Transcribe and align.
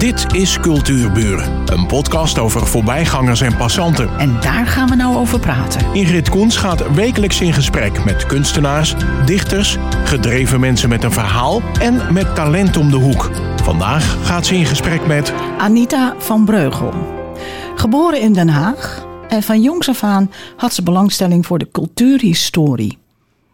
Dit 0.00 0.34
is 0.34 0.60
Cultuurburen, 0.60 1.62
een 1.66 1.86
podcast 1.86 2.38
over 2.38 2.66
voorbijgangers 2.66 3.40
en 3.40 3.56
passanten. 3.56 4.18
En 4.18 4.40
daar 4.40 4.66
gaan 4.66 4.88
we 4.88 4.94
nou 4.94 5.16
over 5.16 5.40
praten. 5.40 5.94
Ingrid 5.94 6.28
Koens 6.28 6.56
gaat 6.56 6.94
wekelijks 6.94 7.40
in 7.40 7.52
gesprek 7.52 8.04
met 8.04 8.26
kunstenaars, 8.26 8.94
dichters, 9.26 9.76
gedreven 10.04 10.60
mensen 10.60 10.88
met 10.88 11.04
een 11.04 11.12
verhaal 11.12 11.62
en 11.80 12.12
met 12.12 12.34
talent 12.34 12.76
om 12.76 12.90
de 12.90 12.96
hoek. 12.96 13.30
Vandaag 13.62 14.26
gaat 14.26 14.46
ze 14.46 14.54
in 14.54 14.66
gesprek 14.66 15.06
met 15.06 15.32
Anita 15.58 16.14
van 16.18 16.44
Breugel. 16.44 16.92
Geboren 17.74 18.20
in 18.20 18.32
Den 18.32 18.48
Haag 18.48 19.06
en 19.28 19.42
van 19.42 19.62
jongs 19.62 19.88
af 19.88 20.02
aan 20.02 20.30
had 20.56 20.74
ze 20.74 20.82
belangstelling 20.82 21.46
voor 21.46 21.58
de 21.58 21.68
cultuurhistorie. 21.72 22.98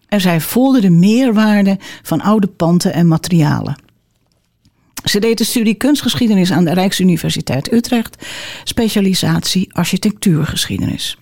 En 0.09 0.21
zij 0.21 0.41
voelde 0.41 0.81
de 0.81 0.91
meerwaarde 0.91 1.79
van 2.03 2.21
oude 2.21 2.47
panden 2.47 2.93
en 2.93 3.09
materialen. 3.09 3.85
Ze 5.11 5.19
deed 5.19 5.39
de 5.39 5.45
studie 5.45 5.75
kunstgeschiedenis 5.75 6.53
aan 6.53 6.65
de 6.65 6.73
Rijksuniversiteit 6.73 7.73
Utrecht, 7.73 8.27
specialisatie 8.65 9.75
architectuurgeschiedenis. 9.75 11.19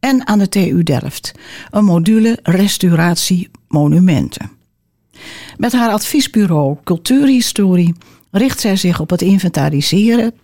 En 0.00 0.26
aan 0.26 0.38
de 0.38 0.48
TU 0.48 0.82
Delft, 0.82 1.32
een 1.70 1.84
module 1.84 2.38
restauratie 2.42 3.50
monumenten. 3.68 4.50
Met 5.56 5.72
haar 5.72 5.90
adviesbureau 5.90 6.76
Cultuurhistorie 6.84 7.94
richt 8.30 8.60
zij 8.60 8.76
zich 8.76 9.00
op 9.00 9.10
het 9.10 9.22
inventariseren, 9.22 10.34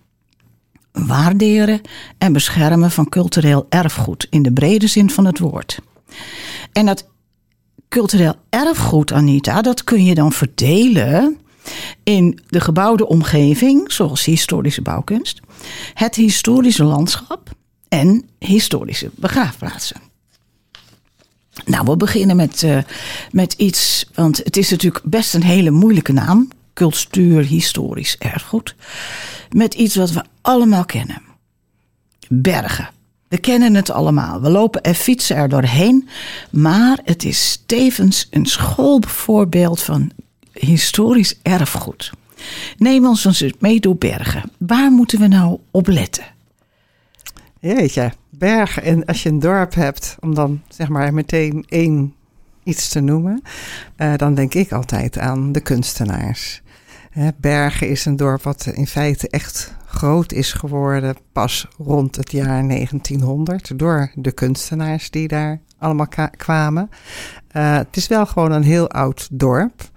waarderen 0.91 1.81
en 2.17 2.33
beschermen 2.33 2.91
van 2.91 3.09
cultureel 3.09 3.65
erfgoed 3.69 4.27
in 4.29 4.41
de 4.41 4.53
brede 4.53 4.87
zin 4.87 5.09
van 5.09 5.25
het 5.25 5.39
woord. 5.39 5.79
En 6.71 6.85
dat 6.85 7.07
cultureel 7.89 8.35
erfgoed, 8.49 9.11
Anita, 9.11 9.61
dat 9.61 9.83
kun 9.83 10.05
je 10.05 10.15
dan 10.15 10.31
verdelen 10.31 11.37
in 12.03 12.39
de 12.47 12.59
gebouwde 12.59 13.07
omgeving, 13.07 13.91
zoals 13.91 14.25
historische 14.25 14.81
bouwkunst, 14.81 15.39
het 15.93 16.15
historische 16.15 16.83
landschap 16.83 17.49
en 17.87 18.25
historische 18.39 19.09
begraafplaatsen. 19.15 20.01
Nou, 21.65 21.85
we 21.85 21.97
beginnen 21.97 22.35
met, 22.35 22.61
uh, 22.61 22.77
met 23.31 23.53
iets, 23.53 24.09
want 24.13 24.37
het 24.37 24.57
is 24.57 24.69
natuurlijk 24.69 25.03
best 25.05 25.33
een 25.33 25.43
hele 25.43 25.71
moeilijke 25.71 26.13
naam: 26.13 26.47
cultuurhistorisch 26.73 28.15
erfgoed. 28.17 28.75
Met 29.49 29.73
iets 29.73 29.95
wat 29.95 30.11
we 30.11 30.23
allemaal 30.41 30.85
kennen: 30.85 31.21
bergen. 32.29 32.89
We 33.27 33.37
kennen 33.39 33.73
het 33.73 33.89
allemaal. 33.89 34.41
We 34.41 34.49
lopen 34.49 34.81
en 34.81 34.95
fietsen 34.95 35.35
er 35.35 35.49
doorheen. 35.49 36.09
Maar 36.51 36.99
het 37.03 37.23
is 37.23 37.63
tevens 37.65 38.27
een 38.29 38.45
schoolvoorbeeld 38.45 39.81
van 39.81 40.11
historisch 40.53 41.39
erfgoed. 41.41 42.11
Neem 42.77 43.05
ons 43.05 43.25
eens 43.25 43.53
mee 43.59 43.79
door 43.79 43.95
bergen. 43.95 44.51
Waar 44.57 44.91
moeten 44.91 45.19
we 45.19 45.27
nou 45.27 45.59
op 45.71 45.87
letten? 45.87 46.25
Jeetje, 47.59 48.11
bergen. 48.29 48.83
En 48.83 49.05
als 49.05 49.23
je 49.23 49.29
een 49.29 49.39
dorp 49.39 49.73
hebt, 49.73 50.17
om 50.19 50.35
dan 50.35 50.61
zeg 50.67 50.89
maar 50.89 51.13
meteen 51.13 51.65
één 51.67 52.13
iets 52.63 52.89
te 52.89 52.99
noemen, 52.99 53.41
uh, 53.97 54.13
dan 54.15 54.33
denk 54.33 54.53
ik 54.53 54.71
altijd 54.71 55.17
aan 55.17 55.51
de 55.51 55.61
kunstenaars. 55.61 56.61
Bergen 57.37 57.89
is 57.89 58.05
een 58.05 58.15
dorp 58.15 58.43
wat 58.43 58.65
in 58.65 58.87
feite 58.87 59.29
echt 59.29 59.75
groot 59.85 60.31
is 60.31 60.53
geworden 60.53 61.15
pas 61.31 61.67
rond 61.77 62.15
het 62.15 62.31
jaar 62.31 62.67
1900 62.67 63.79
door 63.79 64.11
de 64.15 64.31
kunstenaars 64.31 65.09
die 65.09 65.27
daar 65.27 65.59
allemaal 65.77 66.07
kwamen. 66.37 66.89
Uh, 67.57 67.75
het 67.75 67.97
is 67.97 68.07
wel 68.07 68.25
gewoon 68.25 68.51
een 68.51 68.63
heel 68.63 68.89
oud 68.89 69.27
dorp. 69.31 69.91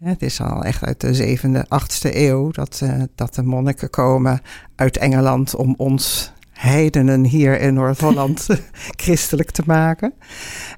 Het 0.00 0.22
is 0.22 0.40
al 0.40 0.64
echt 0.64 0.84
uit 0.84 1.00
de 1.00 1.14
zevende, 1.14 1.64
achtste 1.68 2.26
eeuw 2.26 2.50
dat, 2.50 2.80
uh, 2.82 3.02
dat 3.14 3.34
de 3.34 3.42
monniken 3.42 3.90
komen 3.90 4.40
uit 4.76 4.96
Engeland 4.96 5.54
om 5.54 5.74
ons 5.76 6.32
heidenen 6.50 7.24
hier 7.24 7.60
in 7.60 7.74
Noord-Holland 7.74 8.46
christelijk 9.04 9.50
te 9.50 9.62
maken. 9.66 10.12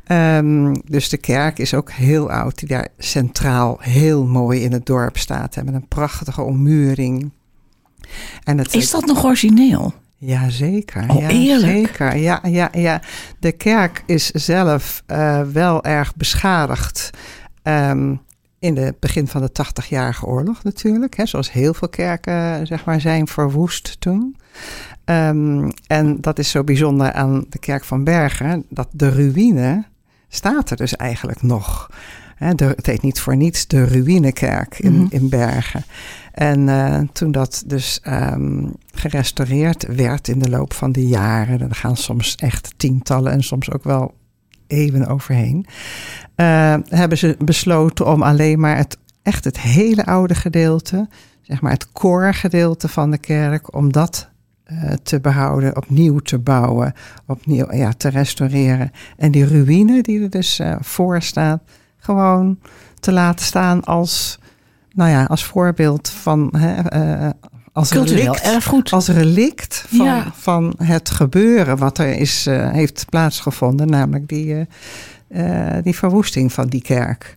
Um, 0.06 0.74
dus 0.84 1.08
de 1.08 1.16
kerk 1.16 1.58
is 1.58 1.74
ook 1.74 1.90
heel 1.90 2.30
oud, 2.30 2.58
die 2.58 2.68
daar 2.68 2.88
centraal 2.98 3.76
heel 3.80 4.24
mooi 4.26 4.62
in 4.62 4.72
het 4.72 4.86
dorp 4.86 5.16
staat. 5.16 5.56
Met 5.64 5.74
een 5.74 5.88
prachtige 5.88 6.42
ommuring. 6.42 7.30
En 8.44 8.58
het, 8.58 8.74
is 8.74 8.90
dat 8.90 9.06
nog 9.06 9.24
origineel? 9.24 9.94
Jazeker. 10.16 11.04
Oh, 11.08 11.20
ja, 11.20 11.28
eerlijk? 11.28 11.86
Zeker. 11.86 12.16
Ja, 12.16 12.40
ja, 12.42 12.68
ja. 12.72 13.02
De 13.38 13.52
kerk 13.52 14.02
is 14.06 14.30
zelf 14.30 15.02
uh, 15.06 15.42
wel 15.42 15.84
erg 15.84 16.16
beschadigd. 16.16 17.10
Um, 17.62 18.20
in 18.62 18.76
het 18.76 19.00
begin 19.00 19.28
van 19.28 19.42
de 19.42 19.50
80-jarige 19.50 20.26
oorlog 20.26 20.62
natuurlijk. 20.62 21.16
Hè, 21.16 21.26
zoals 21.26 21.52
heel 21.52 21.74
veel 21.74 21.88
kerken 21.88 22.66
zeg 22.66 22.84
maar, 22.84 23.00
zijn 23.00 23.28
verwoest 23.28 23.96
toen. 24.00 24.36
Um, 25.04 25.72
en 25.86 26.20
dat 26.20 26.38
is 26.38 26.50
zo 26.50 26.64
bijzonder 26.64 27.12
aan 27.12 27.44
de 27.48 27.58
kerk 27.58 27.84
van 27.84 28.04
Bergen. 28.04 28.64
Dat 28.68 28.88
de 28.90 29.08
ruïne 29.08 29.84
staat 30.28 30.70
er 30.70 30.76
dus 30.76 30.96
eigenlijk 30.96 31.42
nog. 31.42 31.90
Hè, 32.36 32.54
de, 32.54 32.64
het 32.64 32.86
heet 32.86 33.02
niet 33.02 33.20
voor 33.20 33.36
niets 33.36 33.66
de 33.66 33.84
ruïnekerk 33.84 34.78
in, 34.78 34.92
mm 34.92 34.98
-hmm. 34.98 35.08
in 35.10 35.28
Bergen. 35.28 35.84
En 36.32 36.60
uh, 36.68 37.00
toen 37.12 37.32
dat 37.32 37.62
dus 37.66 38.00
um, 38.06 38.72
gerestaureerd 38.94 39.86
werd 39.96 40.28
in 40.28 40.38
de 40.38 40.50
loop 40.50 40.72
van 40.72 40.92
de 40.92 41.06
jaren. 41.06 41.60
Er 41.60 41.74
gaan 41.74 41.96
soms 41.96 42.34
echt 42.34 42.74
tientallen 42.76 43.32
en 43.32 43.42
soms 43.42 43.70
ook 43.70 43.84
wel 43.84 44.14
eeuwen 44.72 45.06
overheen. 45.06 45.66
Uh, 46.36 46.74
hebben 46.88 47.18
ze 47.18 47.36
besloten 47.38 48.06
om 48.06 48.22
alleen 48.22 48.60
maar 48.60 48.76
het, 48.76 48.98
echt 49.22 49.44
het 49.44 49.60
hele 49.60 50.06
oude 50.06 50.34
gedeelte, 50.34 51.08
zeg 51.40 51.60
maar 51.60 51.72
het 51.72 51.92
koorgedeelte 51.92 52.88
van 52.88 53.10
de 53.10 53.18
kerk, 53.18 53.74
om 53.74 53.92
dat 53.92 54.30
uh, 54.66 54.92
te 55.02 55.20
behouden, 55.20 55.76
opnieuw 55.76 56.18
te 56.18 56.38
bouwen, 56.38 56.92
opnieuw 57.26 57.72
ja, 57.72 57.92
te 57.92 58.08
restaureren. 58.08 58.90
En 59.16 59.30
die 59.30 59.46
ruïne 59.46 60.02
die 60.02 60.22
er 60.22 60.30
dus 60.30 60.60
uh, 60.60 60.74
voor 60.80 61.22
staat, 61.22 61.62
gewoon 61.96 62.58
te 63.00 63.12
laten 63.12 63.46
staan 63.46 63.84
als, 63.84 64.38
nou 64.92 65.10
ja, 65.10 65.24
als 65.24 65.44
voorbeeld 65.44 66.08
van. 66.08 66.54
Hè, 66.56 67.30
als 67.72 67.90
Cultureel 67.90 68.24
relict, 68.24 68.42
erfgoed. 68.42 68.92
Als 68.92 69.08
relict 69.08 69.84
van, 69.88 70.06
Ja. 70.06 70.32
van 70.34 70.74
het 70.76 71.10
gebeuren 71.10 71.76
wat 71.76 71.98
er 71.98 72.14
is, 72.14 72.46
uh, 72.46 72.70
heeft 72.70 73.06
plaatsgevonden, 73.08 73.88
namelijk 73.88 74.28
die, 74.28 74.46
uh, 74.46 74.60
uh, 75.76 75.82
die 75.82 75.96
verwoesting 75.96 76.52
van 76.52 76.66
die 76.66 76.82
kerk. 76.82 77.36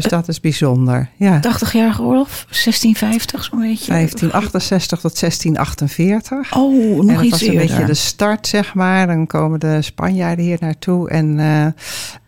Dus 0.00 0.10
dat 0.10 0.28
is 0.28 0.40
bijzonder. 0.40 1.08
Ja. 1.16 1.40
80-jarige 1.40 2.02
oorlog, 2.02 2.28
1650 2.28 3.44
zo'n 3.44 3.60
beetje. 3.60 3.92
1568 3.92 5.00
tot 5.00 5.20
1648. 5.20 6.56
Oh, 6.56 6.96
nog 6.96 7.08
en 7.08 7.14
dat 7.14 7.22
iets 7.22 7.30
was 7.30 7.40
een 7.40 7.52
eerder. 7.52 7.66
beetje 7.66 7.84
de 7.84 7.94
start, 7.94 8.46
zeg 8.46 8.74
maar. 8.74 9.06
Dan 9.06 9.26
komen 9.26 9.60
de 9.60 9.82
Spanjaarden 9.82 10.44
hier 10.44 10.58
naartoe. 10.60 11.10
En 11.10 11.38
uh, 11.38 11.66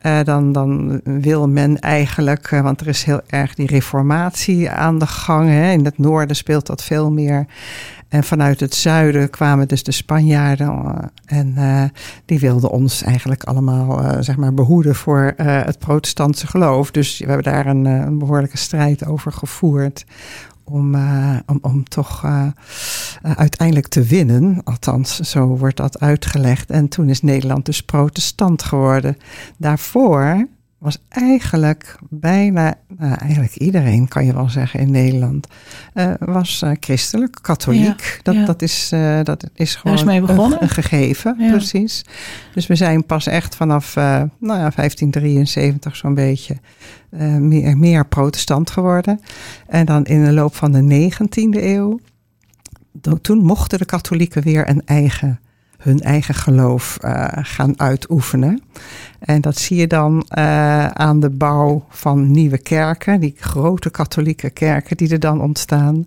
uh, 0.02 0.24
dan, 0.24 0.52
dan 0.52 1.00
wil 1.04 1.48
men 1.48 1.78
eigenlijk, 1.78 2.50
uh, 2.50 2.60
want 2.60 2.80
er 2.80 2.86
is 2.86 3.04
heel 3.04 3.20
erg 3.26 3.54
die 3.54 3.66
reformatie 3.66 4.70
aan 4.70 4.98
de 4.98 5.06
gang. 5.06 5.48
Hè. 5.48 5.70
In 5.70 5.84
het 5.84 5.98
noorden 5.98 6.36
speelt 6.36 6.66
dat 6.66 6.84
veel 6.84 7.10
meer. 7.10 7.46
En 8.08 8.24
vanuit 8.24 8.60
het 8.60 8.74
zuiden 8.74 9.30
kwamen 9.30 9.68
dus 9.68 9.82
de 9.82 9.92
Spanjaarden. 9.92 10.96
En 11.24 11.54
uh, 11.58 11.84
die 12.24 12.38
wilden 12.38 12.70
ons 12.70 13.02
eigenlijk 13.02 13.44
allemaal 13.44 14.02
uh, 14.02 14.16
zeg 14.20 14.36
maar 14.36 14.54
behoeden 14.54 14.94
voor 14.94 15.34
het 15.36 15.78
protestantse 15.78 16.46
geloof. 16.46 16.90
Dus 16.90 17.18
we 17.18 17.26
hebben 17.26 17.52
daar 17.52 17.66
een, 17.66 17.84
een 17.84 18.18
behoorlijke 18.18 18.56
strijd 18.56 19.06
over 19.06 19.32
gevoerd. 19.32 20.04
Om, 20.64 20.94
om, 21.46 21.58
om 21.60 21.84
toch 21.84 22.24
uiteindelijk 23.22 23.88
te 23.88 24.02
winnen. 24.02 24.60
Althans, 24.64 25.16
zo 25.16 25.46
wordt 25.46 25.76
dat 25.76 26.00
uitgelegd. 26.00 26.70
En 26.70 26.88
toen 26.88 27.08
is 27.08 27.22
Nederland 27.22 27.64
dus 27.64 27.82
protestant 27.82 28.62
geworden. 28.62 29.16
Daarvoor 29.56 30.46
was 30.78 30.98
eigenlijk 31.08 31.98
bijna, 32.10 32.74
nou, 32.98 33.14
eigenlijk 33.14 33.56
iedereen 33.56 34.08
kan 34.08 34.24
je 34.24 34.32
wel 34.32 34.48
zeggen 34.48 34.80
in 34.80 34.90
Nederland, 34.90 35.46
uh, 35.94 36.12
was 36.18 36.62
uh, 36.64 36.70
christelijk, 36.80 37.38
katholiek. 37.42 38.00
Ja, 38.00 38.20
dat, 38.22 38.34
ja. 38.34 38.44
dat, 38.44 38.62
is, 38.62 38.90
uh, 38.94 39.20
dat 39.22 39.50
is 39.54 39.74
gewoon 39.74 39.96
is 39.96 40.04
mee 40.04 40.20
begonnen. 40.20 40.58
een, 40.58 40.62
een 40.62 40.68
gegeven, 40.68 41.36
Ja. 41.38 41.50
precies. 41.50 42.04
Dus 42.54 42.66
we 42.66 42.74
zijn 42.74 43.06
pas 43.06 43.26
echt 43.26 43.56
vanaf 43.56 43.94
nou 43.94 44.28
ja, 44.40 44.70
1573 44.70 45.96
zo'n 45.96 46.14
beetje 46.14 46.56
meer, 47.38 47.78
meer 47.78 48.06
protestant 48.06 48.70
geworden. 48.70 49.20
En 49.66 49.86
dan 49.86 50.04
in 50.04 50.24
de 50.24 50.32
loop 50.32 50.54
van 50.54 50.72
de 50.72 51.10
19e 51.10 51.62
eeuw, 51.62 52.00
toen 53.20 53.38
mochten 53.38 53.78
de 53.78 53.84
katholieken 53.84 54.42
weer 54.42 54.68
een 54.68 54.82
eigen 54.84 55.40
hun 55.78 56.00
eigen 56.00 56.34
geloof 56.34 56.98
uh, 57.04 57.26
gaan 57.32 57.80
uitoefenen. 57.80 58.62
En 59.18 59.40
dat 59.40 59.58
zie 59.58 59.76
je 59.76 59.86
dan 59.86 60.26
uh, 60.38 60.86
aan 60.86 61.20
de 61.20 61.30
bouw 61.30 61.84
van 61.88 62.30
nieuwe 62.30 62.58
kerken, 62.58 63.20
die 63.20 63.34
grote 63.38 63.90
katholieke 63.90 64.50
kerken 64.50 64.96
die 64.96 65.12
er 65.12 65.20
dan 65.20 65.40
ontstaan. 65.40 66.06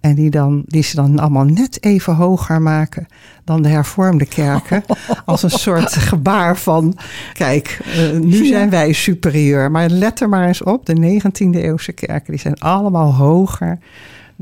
En 0.00 0.14
die, 0.14 0.30
dan, 0.30 0.62
die 0.66 0.82
ze 0.82 0.96
dan 0.96 1.18
allemaal 1.18 1.44
net 1.44 1.84
even 1.84 2.14
hoger 2.14 2.62
maken 2.62 3.06
dan 3.44 3.62
de 3.62 3.68
hervormde 3.68 4.26
kerken. 4.26 4.84
Als 5.24 5.42
een 5.42 5.50
soort 5.50 5.96
gebaar 5.96 6.56
van, 6.56 6.98
kijk, 7.32 7.80
uh, 7.86 8.18
nu 8.20 8.46
zijn 8.46 8.70
wij 8.70 8.92
superieur. 8.92 9.70
Maar 9.70 9.88
let 9.88 10.20
er 10.20 10.28
maar 10.28 10.46
eens 10.46 10.62
op, 10.62 10.86
de 10.86 11.20
19e 11.20 11.56
eeuwse 11.56 11.92
kerken, 11.92 12.32
die 12.32 12.40
zijn 12.40 12.58
allemaal 12.58 13.14
hoger 13.14 13.78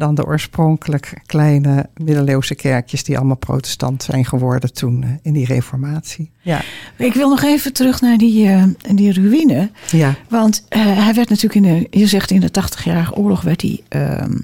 dan 0.00 0.14
de 0.14 0.26
oorspronkelijk 0.26 1.20
kleine 1.26 1.88
middeleeuwse 1.96 2.54
kerkjes 2.54 3.04
die 3.04 3.16
allemaal 3.16 3.36
protestant 3.36 4.02
zijn 4.02 4.24
geworden 4.24 4.72
toen 4.72 5.02
eh, 5.02 5.08
in 5.22 5.32
die 5.32 5.46
reformatie. 5.46 6.30
Ja, 6.40 6.62
Ik 6.96 7.14
wil 7.14 7.28
nog 7.28 7.42
even 7.42 7.72
terug 7.72 8.00
naar 8.00 8.18
die, 8.18 8.48
eh, 8.48 8.62
die 8.94 9.12
ruïne. 9.12 9.70
ja. 9.90 10.14
Want 10.28 10.64
eh, 10.68 10.80
hij 11.04 11.14
werd 11.14 11.28
natuurlijk 11.28 11.54
in 11.54 11.62
de, 11.62 11.98
je 11.98 12.06
zegt 12.06 12.30
in 12.30 12.40
de 12.40 12.50
80-jarige 12.50 13.14
oorlog 13.14 13.42
werd 13.42 13.62
hij 13.62 13.80
ehm, 13.88 14.36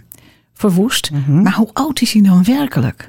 verwoest. 0.55 1.11
Mhm. 1.11 1.43
Maar 1.43 1.55
hoe 1.55 1.71
oud 1.73 2.01
is 2.01 2.13
hij 2.13 2.23
dan 2.23 2.45
werkelijk? 2.45 3.09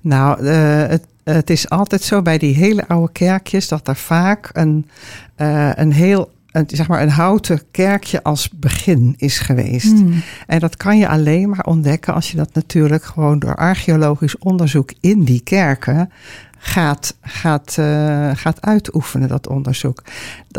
Nou, 0.00 0.46
eh, 0.46 0.86
het, 0.86 1.04
het 1.24 1.50
is 1.50 1.68
altijd 1.68 2.02
zo 2.02 2.22
bij 2.22 2.38
die 2.38 2.54
hele 2.54 2.88
oude 2.88 3.12
kerkjes 3.12 3.68
dat 3.68 3.88
er 3.88 3.96
vaak 3.96 4.50
een, 4.52 4.88
eh, 5.34 5.70
een 5.74 5.92
heel, 5.92 6.30
een, 6.54 6.64
zeg 6.66 6.88
maar 6.88 7.02
een 7.02 7.10
houten 7.10 7.60
kerkje 7.70 8.22
als 8.22 8.50
begin 8.50 9.14
is 9.16 9.38
geweest. 9.38 9.92
Hmm. 9.92 10.22
En 10.46 10.58
dat 10.58 10.76
kan 10.76 10.98
je 10.98 11.08
alleen 11.08 11.48
maar 11.48 11.64
ontdekken 11.64 12.14
als 12.14 12.30
je 12.30 12.36
dat 12.36 12.54
natuurlijk 12.54 13.04
gewoon 13.04 13.38
door 13.38 13.56
archeologisch 13.56 14.38
onderzoek 14.38 14.92
in 15.00 15.24
die 15.24 15.40
kerken 15.40 16.10
gaat, 16.58 17.16
gaat, 17.22 17.78
eh, 17.78 18.30
gaat 18.34 18.60
uitoefenen, 18.60 19.28
dat 19.28 19.48
onderzoek. 19.48 20.02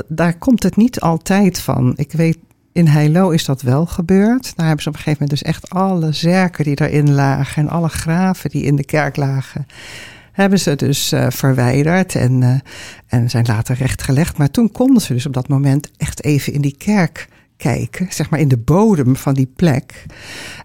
Daar 0.07 0.37
komt 0.37 0.63
het 0.63 0.75
niet 0.75 0.99
altijd 0.99 1.59
van. 1.59 1.93
Ik 1.95 2.11
weet, 2.11 2.37
in 2.71 2.87
Heilo 2.87 3.29
is 3.29 3.45
dat 3.45 3.61
wel 3.61 3.85
gebeurd. 3.85 4.53
Daar 4.55 4.65
hebben 4.65 4.83
ze 4.83 4.89
op 4.89 4.95
een 4.95 5.01
gegeven 5.01 5.23
moment 5.23 5.29
dus 5.29 5.49
echt 5.49 5.69
alle 5.69 6.11
zerken 6.11 6.63
die 6.63 6.75
daarin 6.75 7.13
lagen 7.13 7.63
en 7.63 7.69
alle 7.69 7.89
graven 7.89 8.49
die 8.49 8.63
in 8.63 8.75
de 8.75 8.85
kerk 8.85 9.15
lagen, 9.15 9.65
hebben 10.35 10.59
ze 10.59 10.75
dus 10.75 11.11
eh, 11.11 11.27
verwijderd 11.29 12.15
en, 12.15 12.43
eh, 12.43 12.55
en 13.07 13.29
zijn 13.29 13.45
later 13.47 13.75
rechtgelegd. 13.75 14.37
Maar 14.37 14.51
toen 14.51 14.71
konden 14.71 15.01
ze 15.01 15.13
dus 15.13 15.25
op 15.25 15.33
dat 15.33 15.47
moment 15.47 15.91
echt 15.97 16.23
even 16.23 16.53
in 16.53 16.61
die 16.61 16.77
kerk 16.77 17.27
kijken, 17.57 18.07
zeg 18.09 18.29
maar 18.29 18.39
in 18.39 18.47
de 18.47 18.57
bodem 18.57 19.15
van 19.15 19.33
die 19.33 19.51
plek. 19.55 20.05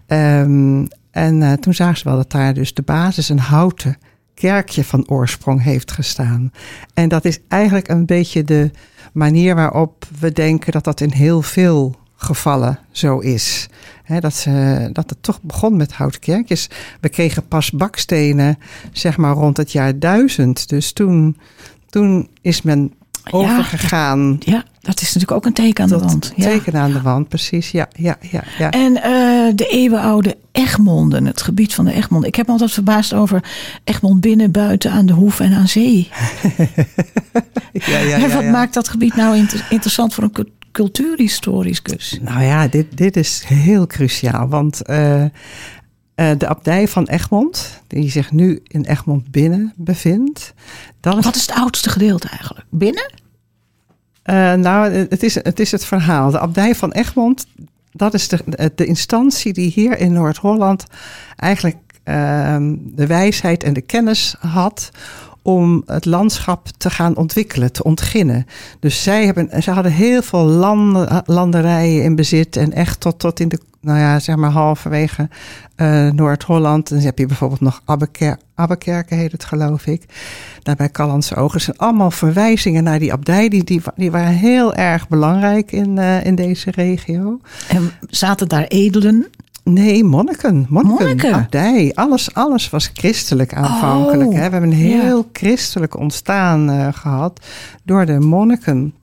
Ehm, 0.07 0.85
en 1.11 1.43
eh, 1.43 1.53
toen 1.53 1.73
zagen 1.73 1.97
ze 1.97 2.03
wel 2.03 2.15
dat 2.15 2.31
daar 2.31 2.53
dus 2.53 2.73
de 2.73 2.81
basis 2.81 3.29
een 3.29 3.39
houten 3.39 3.97
kerkje 4.33 4.83
van 4.83 5.09
oorsprong 5.09 5.63
heeft 5.63 5.91
gestaan. 5.91 6.51
En 6.93 7.09
dat 7.09 7.25
is 7.25 7.39
eigenlijk 7.47 7.87
een 7.87 8.05
beetje 8.05 8.43
de 8.43 8.71
manier 9.13 9.55
waarop 9.55 10.05
we 10.19 10.31
denken 10.31 10.71
dat 10.71 10.83
dat 10.83 11.01
in 11.01 11.11
heel 11.11 11.41
veel 11.41 11.95
gevallen 12.21 12.79
zo 12.91 13.19
is. 13.19 13.67
Hè, 14.03 14.19
dat, 14.19 14.33
ze, 14.33 14.89
dat 14.93 15.09
het 15.09 15.23
toch 15.23 15.41
begon 15.41 15.77
met 15.77 15.93
houten 15.93 16.19
kerkjes. 16.19 16.69
We 17.01 17.09
kregen 17.09 17.47
pas 17.47 17.71
bakstenen, 17.71 18.57
zeg 18.91 19.17
maar 19.17 19.33
rond 19.33 19.57
het 19.57 19.71
jaar 19.71 19.99
1000. 19.99 20.69
Dus 20.69 20.91
toen, 20.91 21.37
toen 21.89 22.29
is 22.41 22.61
men 22.61 22.93
overgegaan 23.31 24.37
Ja, 24.39 24.63
dat 24.79 24.95
is 25.01 25.05
natuurlijk 25.05 25.31
ook 25.31 25.45
een 25.45 25.53
teken 25.53 25.83
aan 25.83 25.89
de 25.89 25.99
wand. 25.99 26.33
Ja. 26.35 26.43
teken 26.43 26.75
aan 26.75 26.91
de 26.91 27.01
wand, 27.01 27.27
precies. 27.27 27.71
Ja, 27.71 27.87
ja, 27.93 28.17
ja, 28.31 28.43
ja. 28.57 28.69
En 28.69 28.95
eh, 29.03 29.55
de 29.55 29.67
eeuwenoude 29.69 30.37
Egmonden, 30.51 31.25
het 31.25 31.41
gebied 31.41 31.73
van 31.73 31.85
de 31.85 31.93
Egmond. 31.93 32.25
Ik 32.25 32.35
heb 32.35 32.45
me 32.45 32.51
altijd 32.51 32.71
verbaasd 32.71 33.13
over 33.13 33.43
Egmond 33.83 34.21
binnen, 34.21 34.51
buiten, 34.51 34.91
aan 34.91 35.05
de 35.05 35.13
hoef 35.13 35.39
en 35.39 35.53
aan 35.53 35.67
zee. 35.67 36.09
ja, 37.71 37.97
ja, 37.97 38.17
En 38.17 38.33
wat 38.33 38.43
maakt 38.43 38.73
dat 38.73 38.89
gebied 38.89 39.15
nou 39.15 39.37
inter- 39.37 39.67
interessant 39.69 40.13
voor 40.13 40.23
een 40.23 40.31
cultuurhistoricus? 40.71 42.19
Nou 42.21 42.43
ja, 42.43 42.67
dit, 42.67 42.97
dit 42.97 43.15
is 43.17 43.43
heel 43.47 43.87
cruciaal. 43.87 44.47
Want 44.47 44.81
eh, 44.81 45.23
eh, 45.23 45.29
de 46.37 46.47
abdij 46.47 46.87
van 46.87 47.05
Egmond, 47.07 47.81
die 47.87 48.09
zich 48.09 48.31
nu 48.31 48.59
in 48.63 48.85
Egmond 48.85 49.31
binnen 49.31 49.73
bevindt. 49.75 50.53
Dat 50.99 51.17
is, 51.17 51.25
Wat 51.25 51.35
is 51.35 51.41
het 51.41 51.55
oudste 51.55 51.89
gedeelte 51.89 52.27
eigenlijk? 52.27 52.65
Binnen? 52.69 53.13
eh, 54.23 54.53
nou, 54.53 54.91
het 54.91 55.23
is, 55.23 55.35
het 55.35 55.59
is 55.59 55.71
het 55.71 55.85
verhaal. 55.85 56.31
De 56.31 56.39
abdij 56.39 56.75
van 56.75 56.91
Egmond, 56.91 57.45
dat 57.91 58.13
is 58.13 58.27
de, 58.27 58.71
de 58.75 58.85
instantie 58.85 59.53
die 59.53 59.71
hier 59.71 59.97
in 59.99 60.13
Noord-Holland 60.13 60.85
eigenlijk 61.35 61.77
ehm, 62.03 62.75
de 62.79 63.07
wijsheid 63.07 63.63
en 63.63 63.73
de 63.73 63.81
kennis 63.81 64.35
had 64.39 64.91
om 65.41 65.83
het 65.85 66.05
landschap 66.05 66.67
te 66.77 66.89
gaan 66.89 67.15
ontwikkelen, 67.15 67.71
te 67.71 67.83
ontginnen. 67.83 68.45
Dus 68.79 69.03
zij 69.03 69.25
hebben, 69.25 69.63
ze 69.63 69.71
hadden 69.71 69.91
heel 69.91 70.21
veel 70.21 70.45
landerijen 71.25 72.03
in 72.03 72.15
bezit 72.15 72.55
en 72.55 72.73
echt 72.73 72.99
tot, 72.99 73.19
tot 73.19 73.39
in 73.39 73.47
de, 73.47 73.59
nou 73.81 73.99
ja, 73.99 74.19
zeg 74.19 74.35
maar 74.35 74.51
halverwege 74.51 75.29
eh, 75.75 76.09
Noord-Holland. 76.09 76.89
Dan 76.89 76.99
heb 76.99 77.17
je 77.17 77.25
bijvoorbeeld 77.25 77.61
nog 77.61 77.81
Abbeker, 77.85 78.37
Abbekerke, 78.55 79.15
heet 79.15 79.31
het 79.31 79.45
geloof 79.45 79.85
ik. 79.85 80.05
Daar 80.63 80.75
bij 80.75 80.89
Callandse 80.89 81.35
Ogen. 81.35 81.61
Zijn 81.61 81.77
allemaal 81.77 82.11
verwijzingen 82.11 82.83
naar 82.83 82.99
die 82.99 83.11
abdij. 83.11 83.49
Die, 83.49 83.63
die, 83.63 83.81
die 83.95 84.11
waren 84.11 84.33
heel 84.33 84.73
erg 84.73 85.07
belangrijk 85.07 85.71
in, 85.71 85.97
eh, 85.97 86.25
in 86.25 86.35
deze 86.35 86.71
regio. 86.71 87.39
En 87.67 87.91
zaten 88.09 88.47
daar 88.47 88.63
edelen? 88.63 89.27
Nee, 89.63 90.03
monniken. 90.03 90.65
Monniken. 90.69 91.05
Monniken? 91.05 91.33
Abdij. 91.33 91.91
Alles, 91.95 92.33
alles 92.33 92.69
was 92.69 92.91
christelijk 92.93 93.53
aanvankelijk. 93.53 94.29
Oh, 94.29 94.35
hè. 94.35 94.35
We 94.35 94.41
hebben 94.41 94.63
een 94.63 94.75
heel 94.77 95.29
christelijk 95.33 95.97
ontstaan 95.97 96.69
eh, 96.69 96.87
gehad 96.91 97.45
door 97.83 98.05
de 98.05 98.19
monniken 98.19 98.93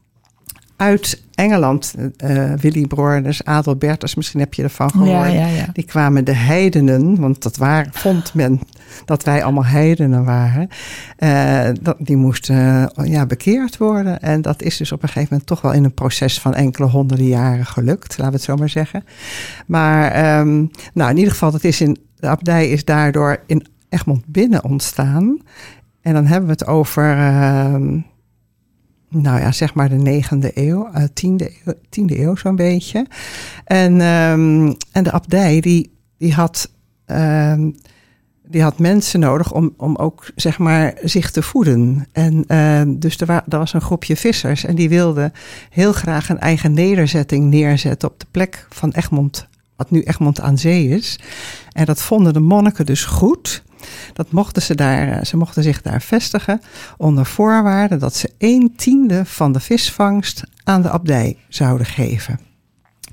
uit 0.78 1.22
Engeland. 1.34 1.94
eh 2.16 2.52
Willy 2.52 2.86
Broers, 2.86 3.44
Adelbertus, 3.44 4.14
misschien 4.14 4.40
heb 4.40 4.54
je 4.54 4.62
ervan 4.62 4.90
gehoord. 4.90 5.10
Ja, 5.10 5.26
ja, 5.26 5.46
ja. 5.46 5.66
Die 5.72 5.84
kwamen 5.84 6.24
de 6.24 6.34
heidenen, 6.34 7.20
want 7.20 7.42
dat 7.42 7.56
waar, 7.56 7.88
vond 7.90 8.34
men 8.34 8.60
dat 9.04 9.24
wij 9.24 9.42
allemaal 9.44 9.64
heidenen 9.64 10.24
waren. 10.24 10.68
eh, 11.16 11.68
dat, 11.80 11.96
die 11.98 12.16
moesten 12.16 12.90
eh, 12.94 13.06
ja, 13.06 13.26
bekeerd 13.26 13.76
worden. 13.76 14.20
En 14.20 14.42
dat 14.42 14.62
is 14.62 14.76
dus 14.76 14.92
op 14.92 15.02
een 15.02 15.08
gegeven 15.08 15.28
moment 15.30 15.48
toch 15.48 15.60
wel 15.60 15.72
in 15.72 15.84
een 15.84 15.94
proces 15.94 16.40
van 16.40 16.54
enkele 16.54 16.86
honderden 16.86 17.26
jaren 17.26 17.66
gelukt, 17.66 18.08
laten 18.10 18.26
we 18.26 18.32
het 18.36 18.42
zo 18.42 18.56
maar 18.56 18.68
zeggen. 18.68 19.04
Maar 19.66 20.10
ehm, 20.10 20.64
nou, 20.94 21.10
in 21.10 21.16
ieder 21.16 21.32
geval, 21.32 21.50
dat 21.50 21.64
is 21.64 21.80
in, 21.80 21.98
de 22.16 22.26
abdij 22.26 22.68
is 22.68 22.84
daardoor 22.84 23.42
in 23.46 23.66
Egmond 23.88 24.26
binnen 24.26 24.64
ontstaan. 24.64 25.38
En 26.02 26.12
dan 26.14 26.26
hebben 26.26 26.46
we 26.46 26.52
het 26.52 26.66
over, 26.66 27.16
ehm, 27.16 27.98
nou 29.08 29.40
ja, 29.40 29.52
zeg 29.52 29.74
maar 29.74 29.88
de 29.88 29.94
negende 29.94 30.50
eeuw, 30.54 30.88
eh, 30.92 31.04
tiende, 31.12 31.50
eeuw, 31.64 31.74
tiende 31.88 32.20
eeuw 32.20 32.36
zo'n 32.36 32.56
beetje. 32.56 33.06
En, 33.64 34.00
ehm, 34.00 34.72
en 34.92 35.02
de 35.02 35.12
abdij, 35.12 35.60
die, 35.60 35.92
die, 36.18 36.34
had, 36.34 36.70
ehm, 37.04 37.70
die 38.42 38.62
had 38.62 38.78
mensen 38.78 39.20
nodig 39.20 39.52
om, 39.52 39.74
om 39.76 39.96
ook, 39.96 40.30
zeg 40.36 40.58
maar, 40.58 40.94
zich 41.02 41.30
te 41.30 41.42
voeden. 41.42 42.06
En 42.12 42.44
ehm, 42.46 42.98
dus 42.98 43.20
er, 43.20 43.28
er 43.30 43.58
was 43.58 43.72
een 43.72 43.80
groepje 43.80 44.16
vissers 44.16 44.64
en 44.64 44.74
die 44.74 44.88
wilden 44.88 45.32
heel 45.70 45.92
graag 45.92 46.28
een 46.28 46.40
eigen 46.40 46.72
nederzetting 46.72 47.50
neerzetten 47.50 48.08
op 48.08 48.20
de 48.20 48.26
plek 48.30 48.66
van 48.68 48.90
Egmond, 48.90 49.48
wat 49.76 49.90
nu 49.90 50.02
Egmond 50.02 50.40
aan 50.40 50.58
zee 50.58 50.88
is. 50.88 51.18
En 51.72 51.84
dat 51.84 52.02
vonden 52.02 52.32
de 52.32 52.40
monniken 52.40 52.86
dus 52.86 53.04
goed. 53.04 53.62
Dat 54.12 54.30
mochten 54.30 54.62
ze 54.62 54.74
daar, 54.74 55.08
eh, 55.08 55.24
ze 55.24 55.36
mochten 55.36 55.62
zich 55.62 55.82
daar 55.82 56.02
vestigen 56.02 56.60
onder 56.96 57.26
voorwaarde 57.26 57.96
dat 57.96 58.14
ze 58.14 58.30
een 58.38 58.72
tiende 58.76 59.24
van 59.24 59.52
de 59.52 59.60
visvangst 59.60 60.42
aan 60.64 60.82
de 60.82 60.90
abdij 60.90 61.36
zouden 61.48 61.86
geven. 61.86 62.40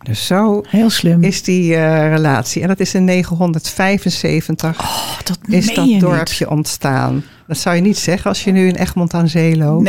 Dus 0.03 0.25
zo 0.25 0.63
Heel 0.67 0.89
slim. 0.89 1.23
is 1.23 1.43
die 1.43 1.75
eh, 1.75 2.09
relatie. 2.09 2.61
En 2.61 2.67
dat 2.67 2.79
is 2.79 2.93
in 2.93 3.03
975 3.03 4.79
oh, 4.79 5.19
dat 5.23 5.39
is 5.47 5.73
dat 5.73 5.89
je 5.89 5.99
dorpje 5.99 6.49
ontstaan. 6.49 7.23
Dat 7.47 7.57
zou 7.57 7.75
je 7.75 7.81
niet 7.81 7.97
zeggen 7.97 8.29
als 8.29 8.43
je 8.43 8.51
nu 8.51 8.67
in 8.67 8.75
Egmond 8.75 9.13
aan 9.13 9.27
Zee 9.27 9.57
loopt. 9.57 9.83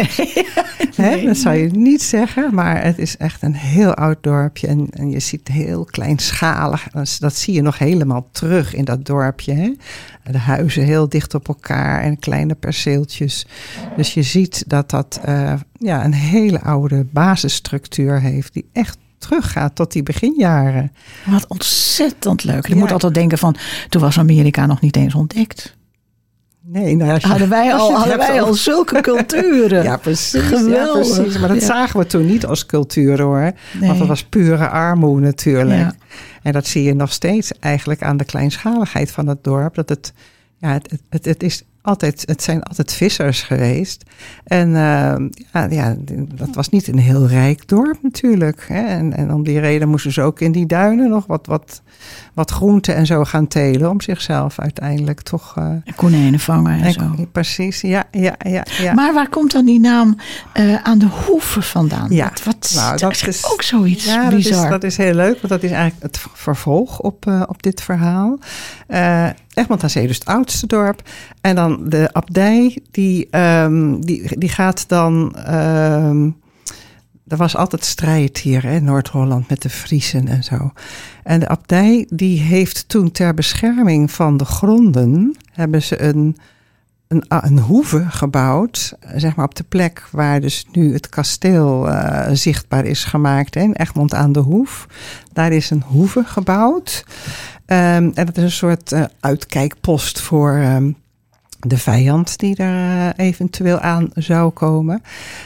Nee. 0.96 1.24
Dat 1.26 1.36
zou 1.36 1.56
je 1.56 1.68
niet 1.68 2.02
zeggen, 2.02 2.54
maar 2.54 2.82
het 2.84 2.98
is 2.98 3.16
echt 3.16 3.42
een 3.42 3.54
heel 3.54 3.94
oud 3.94 4.16
dorpje. 4.20 4.66
En, 4.66 4.88
en 4.90 5.10
je 5.10 5.20
ziet 5.20 5.48
heel 5.48 5.84
kleinschalig. 5.84 6.88
Dat, 7.18 7.34
zie 7.34 7.54
je 7.54 7.62
nog 7.62 7.78
helemaal 7.78 8.28
terug 8.32 8.74
in 8.74 8.84
dat 8.84 9.04
dorpje. 9.06 9.52
Hè? 9.52 9.72
De 10.32 10.38
huizen 10.38 10.84
heel 10.84 11.08
dicht 11.08 11.34
op 11.34 11.48
elkaar 11.48 12.02
en 12.02 12.18
kleine 12.18 12.54
perceeltjes. 12.54 13.46
Dus 13.96 14.14
je 14.14 14.22
ziet 14.22 14.64
dat 14.66 14.90
dat 14.90 15.20
eh, 15.24 15.54
ja, 15.72 16.04
een 16.04 16.14
hele 16.14 16.60
oude 16.60 17.04
basisstructuur 17.10 18.20
heeft. 18.20 18.52
Die 18.52 18.68
echt 18.72 18.98
teruggaat 19.18 19.74
tot 19.74 19.92
die 19.92 20.02
beginjaren. 20.02 20.92
Wat 21.26 21.46
ontzettend 21.46 22.44
leuk. 22.44 22.66
Je 22.66 22.74
Ja. 22.74 22.80
moet 22.80 22.92
altijd 22.92 23.14
denken 23.14 23.38
van, 23.38 23.56
toen 23.88 24.00
was 24.02 24.18
Amerika 24.18 24.66
nog 24.66 24.80
niet 24.80 24.96
eens 24.96 25.14
ontdekt. 25.14 25.75
Nee, 26.68 26.96
nou 26.96 27.08
ja, 27.08 27.14
als 27.14 27.22
je- 27.22 27.28
Hadden 27.28 27.48
wij 27.48 27.72
al, 27.78 27.92
hadden 27.92 28.18
wij 28.18 28.42
al 28.42 28.54
zulke 28.54 29.00
culturen. 29.10 29.82
Ja, 29.82 29.96
precies. 29.96 30.40
Geweldig. 30.42 31.06
Ja, 31.08 31.14
precies. 31.22 31.38
Maar 31.38 31.48
dat 31.48 31.60
Ja. 31.60 31.66
zagen 31.66 32.00
we 32.00 32.06
toen 32.06 32.26
niet 32.26 32.46
als 32.46 32.66
cultuur 32.66 33.20
hoor. 33.22 33.40
Nee. 33.72 33.86
Want 33.88 33.98
dat 33.98 34.08
was 34.08 34.24
pure 34.24 34.68
armoede 34.68 35.26
natuurlijk. 35.26 35.78
Ja. 35.80 35.94
En 36.42 36.52
dat 36.52 36.66
zie 36.66 36.82
je 36.82 36.94
nog 36.94 37.12
steeds 37.12 37.52
eigenlijk 37.60 38.02
aan 38.02 38.16
de 38.16 38.24
kleinschaligheid 38.24 39.10
van 39.10 39.26
het 39.26 39.44
dorp. 39.44 39.74
Dat 39.74 39.88
het, 39.88 40.12
ja, 40.58 40.72
het, 40.72 40.92
het, 41.08 41.24
het 41.24 41.42
is 41.42 41.62
altijd, 41.86 42.22
het 42.26 42.42
zijn 42.42 42.62
altijd 42.62 42.92
vissers 42.92 43.42
geweest. 43.42 44.04
En 44.44 44.68
uh, 44.68 45.14
ja, 45.52 45.66
ja, 45.70 45.96
dat 46.34 46.48
was 46.52 46.68
niet 46.68 46.88
een 46.88 46.98
heel 46.98 47.26
rijk 47.26 47.68
dorp 47.68 47.98
natuurlijk. 48.02 48.64
Hè. 48.68 48.80
En, 48.80 49.16
en 49.16 49.32
om 49.32 49.44
die 49.44 49.60
reden 49.60 49.88
moesten 49.88 50.12
ze 50.12 50.22
ook 50.22 50.40
in 50.40 50.52
die 50.52 50.66
duinen 50.66 51.08
nog 51.10 51.26
wat, 51.26 51.46
wat, 51.46 51.82
wat 52.34 52.50
groenten 52.50 52.94
en 52.94 53.06
zo 53.06 53.24
gaan 53.24 53.48
telen. 53.48 53.90
Om 53.90 54.00
zichzelf 54.00 54.58
uiteindelijk 54.58 55.20
toch... 55.20 55.54
Uh, 55.58 55.70
konijnen 55.96 56.40
vangen 56.40 56.72
en, 56.72 56.84
en, 56.84 56.92
zo. 56.92 57.26
Precies, 57.32 57.80
ja, 57.80 58.04
ja, 58.10 58.34
ja, 58.38 58.66
ja. 58.78 58.92
Maar 58.92 59.14
waar 59.14 59.28
komt 59.28 59.52
dan 59.52 59.64
die 59.64 59.80
naam 59.80 60.16
uh, 60.54 60.82
aan 60.82 60.98
de 60.98 61.08
hoeven 61.26 61.62
vandaan? 61.62 62.10
Ja, 62.10 62.24
wat, 62.28 62.44
wat 62.44 62.72
nou, 62.74 62.98
dat 62.98 63.26
is 63.26 63.52
ook 63.52 63.62
zoiets 63.62 64.04
ja, 64.04 64.28
bizar. 64.28 64.52
Dat 64.52 64.64
is, 64.64 64.70
dat 64.70 64.84
is 64.84 64.96
heel 64.96 65.14
leuk, 65.14 65.36
want 65.36 65.48
dat 65.48 65.62
is 65.62 65.70
eigenlijk 65.70 66.02
het 66.02 66.20
vervolg 66.34 67.00
op, 67.00 67.26
uh, 67.26 67.42
op 67.46 67.62
dit 67.62 67.82
verhaal. 67.82 68.38
Egmond 69.56 69.82
aan 69.82 69.90
Zee, 69.90 70.06
dus 70.06 70.18
het 70.18 70.28
oudste 70.28 70.66
dorp. 70.66 71.08
En 71.40 71.54
dan 71.54 71.88
de 71.88 72.12
abdij, 72.12 72.78
die, 72.90 73.36
um, 73.38 74.04
die, 74.04 74.38
die 74.38 74.48
gaat 74.48 74.88
dan. 74.88 75.36
Um, 75.48 76.36
er 77.28 77.36
was 77.36 77.56
altijd 77.56 77.84
strijd 77.84 78.38
hier 78.38 78.64
in 78.64 78.84
Noord-Holland 78.84 79.48
met 79.48 79.62
de 79.62 79.70
Friesen 79.70 80.28
en 80.28 80.44
zo. 80.44 80.72
En 81.22 81.40
de 81.40 81.48
abdij 81.48 82.06
die 82.10 82.40
heeft 82.40 82.88
toen 82.88 83.10
ter 83.10 83.34
bescherming 83.34 84.10
van 84.10 84.36
de 84.36 84.44
gronden... 84.44 85.36
hebben 85.52 85.82
ze 85.82 86.02
een, 86.02 86.36
een, 87.08 87.24
een 87.28 87.58
hoeve 87.58 88.04
gebouwd, 88.08 88.96
zeg 89.14 89.36
maar 89.36 89.44
op 89.44 89.54
de 89.54 89.64
plek 89.64 90.08
waar 90.10 90.40
dus 90.40 90.66
nu 90.72 90.92
het 90.92 91.08
kasteel 91.08 91.88
uh, 91.88 92.26
zichtbaar 92.32 92.84
is 92.84 93.04
gemaakt. 93.04 93.56
in 93.56 93.72
Egmond 93.72 94.14
aan 94.14 94.32
de 94.32 94.40
Hoef. 94.40 94.86
Daar 95.32 95.52
is 95.52 95.70
een 95.70 95.82
hoeve 95.86 96.24
gebouwd. 96.24 97.04
Um, 97.68 98.12
en 98.14 98.26
dat 98.26 98.36
is 98.36 98.42
een 98.42 98.50
soort 98.50 98.92
uh, 98.92 99.04
uitkijkpost 99.20 100.20
voor 100.20 100.52
um, 100.52 100.96
de 101.58 101.78
vijand 101.78 102.38
die 102.38 102.56
er 102.56 102.96
uh, 102.96 103.26
eventueel 103.26 103.78
aan 103.78 104.10
zou 104.14 104.50
komen. 104.50 105.02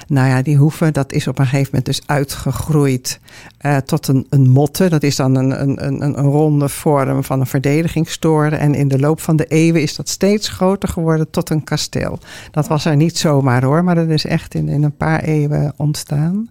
Nou 0.07 0.29
ja, 0.29 0.43
die 0.43 0.57
hoeve, 0.57 0.93
dat 0.93 1.13
is 1.13 1.29
op 1.29 1.39
een 1.39 1.45
gegeven 1.45 1.67
moment 1.67 1.85
dus 1.85 2.03
uitgegroeid 2.07 3.21
uh, 3.61 3.77
tot 3.77 4.09
een, 4.09 4.27
een 4.31 4.49
motte. 4.49 4.89
Dat 4.89 5.03
is 5.03 5.17
dan 5.17 5.35
een, 5.35 5.63
een, 5.63 5.87
een, 5.87 6.03
een 6.03 6.25
ronde 6.25 6.69
vorm 6.69 7.25
van 7.25 7.41
een 7.41 7.47
verdedigingstoren. 7.47 8.59
En 8.59 8.75
in 8.75 8.89
de 8.89 8.99
loop 8.99 9.21
van 9.21 9.37
de 9.37 9.47
eeuwen 9.47 9.83
is 9.83 9.97
dat 9.97 10.09
steeds 10.09 10.49
groter 10.49 10.89
geworden 10.89 11.31
tot 11.31 11.51
een 11.51 11.65
kasteel. 11.65 12.19
Dat 12.51 12.69
was 12.69 12.85
er 12.85 12.97
niet 12.97 13.19
zomaar 13.19 13.65
hoor, 13.65 13.85
maar 13.85 13.95
dat 13.95 14.09
is 14.09 14.25
echt 14.25 14.55
in, 14.55 14.69
in 14.69 14.83
een 14.83 14.97
paar 14.97 15.21
eeuwen 15.21 15.73
ontstaan. 15.77 16.51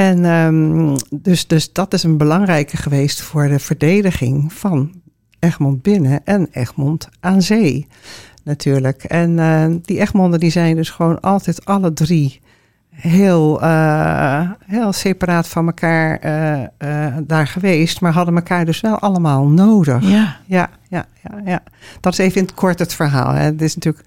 En 0.00 0.24
um, 0.24 0.96
dus, 1.10 1.46
dus 1.46 1.72
dat 1.72 1.92
is 1.92 2.02
een 2.02 2.16
belangrijke 2.16 2.76
geweest 2.76 3.20
voor 3.20 3.48
de 3.48 3.58
verdediging 3.58 4.52
van 4.52 4.92
Egmond 5.38 5.82
binnen 5.82 6.20
en 6.24 6.48
Egmond 6.50 7.08
aan 7.20 7.42
zee 7.42 7.86
natuurlijk. 8.44 9.04
En 9.04 9.30
uh, 9.30 9.66
die 9.82 10.00
Egmonden 10.00 10.40
die 10.40 10.50
zijn 10.50 10.76
dus 10.76 10.90
gewoon 10.90 11.20
altijd 11.20 11.64
alle 11.64 11.92
drie 11.92 12.40
heel, 12.90 13.62
uh, 13.62 14.50
heel 14.66 14.92
separaat 14.92 15.48
van 15.48 15.66
elkaar 15.66 16.20
uh, 16.82 17.16
daar 17.22 17.46
geweest, 17.46 18.00
maar 18.00 18.12
hadden 18.12 18.34
elkaar 18.34 18.64
dus 18.64 18.80
wel 18.80 18.98
allemaal 18.98 19.46
nodig. 19.46 20.08
Ja. 20.08 20.36
Ja, 20.46 20.70
ja, 20.88 21.06
ja, 21.22 21.40
ja. 21.44 21.62
Dat 22.00 22.12
is 22.12 22.18
even 22.18 22.36
in 22.36 22.46
het 22.46 22.54
kort 22.54 22.78
het 22.78 22.94
verhaal. 22.94 23.32
Hè. 23.32 23.42
Het 23.42 23.62
is 23.62 23.74
natuurlijk, 23.74 24.06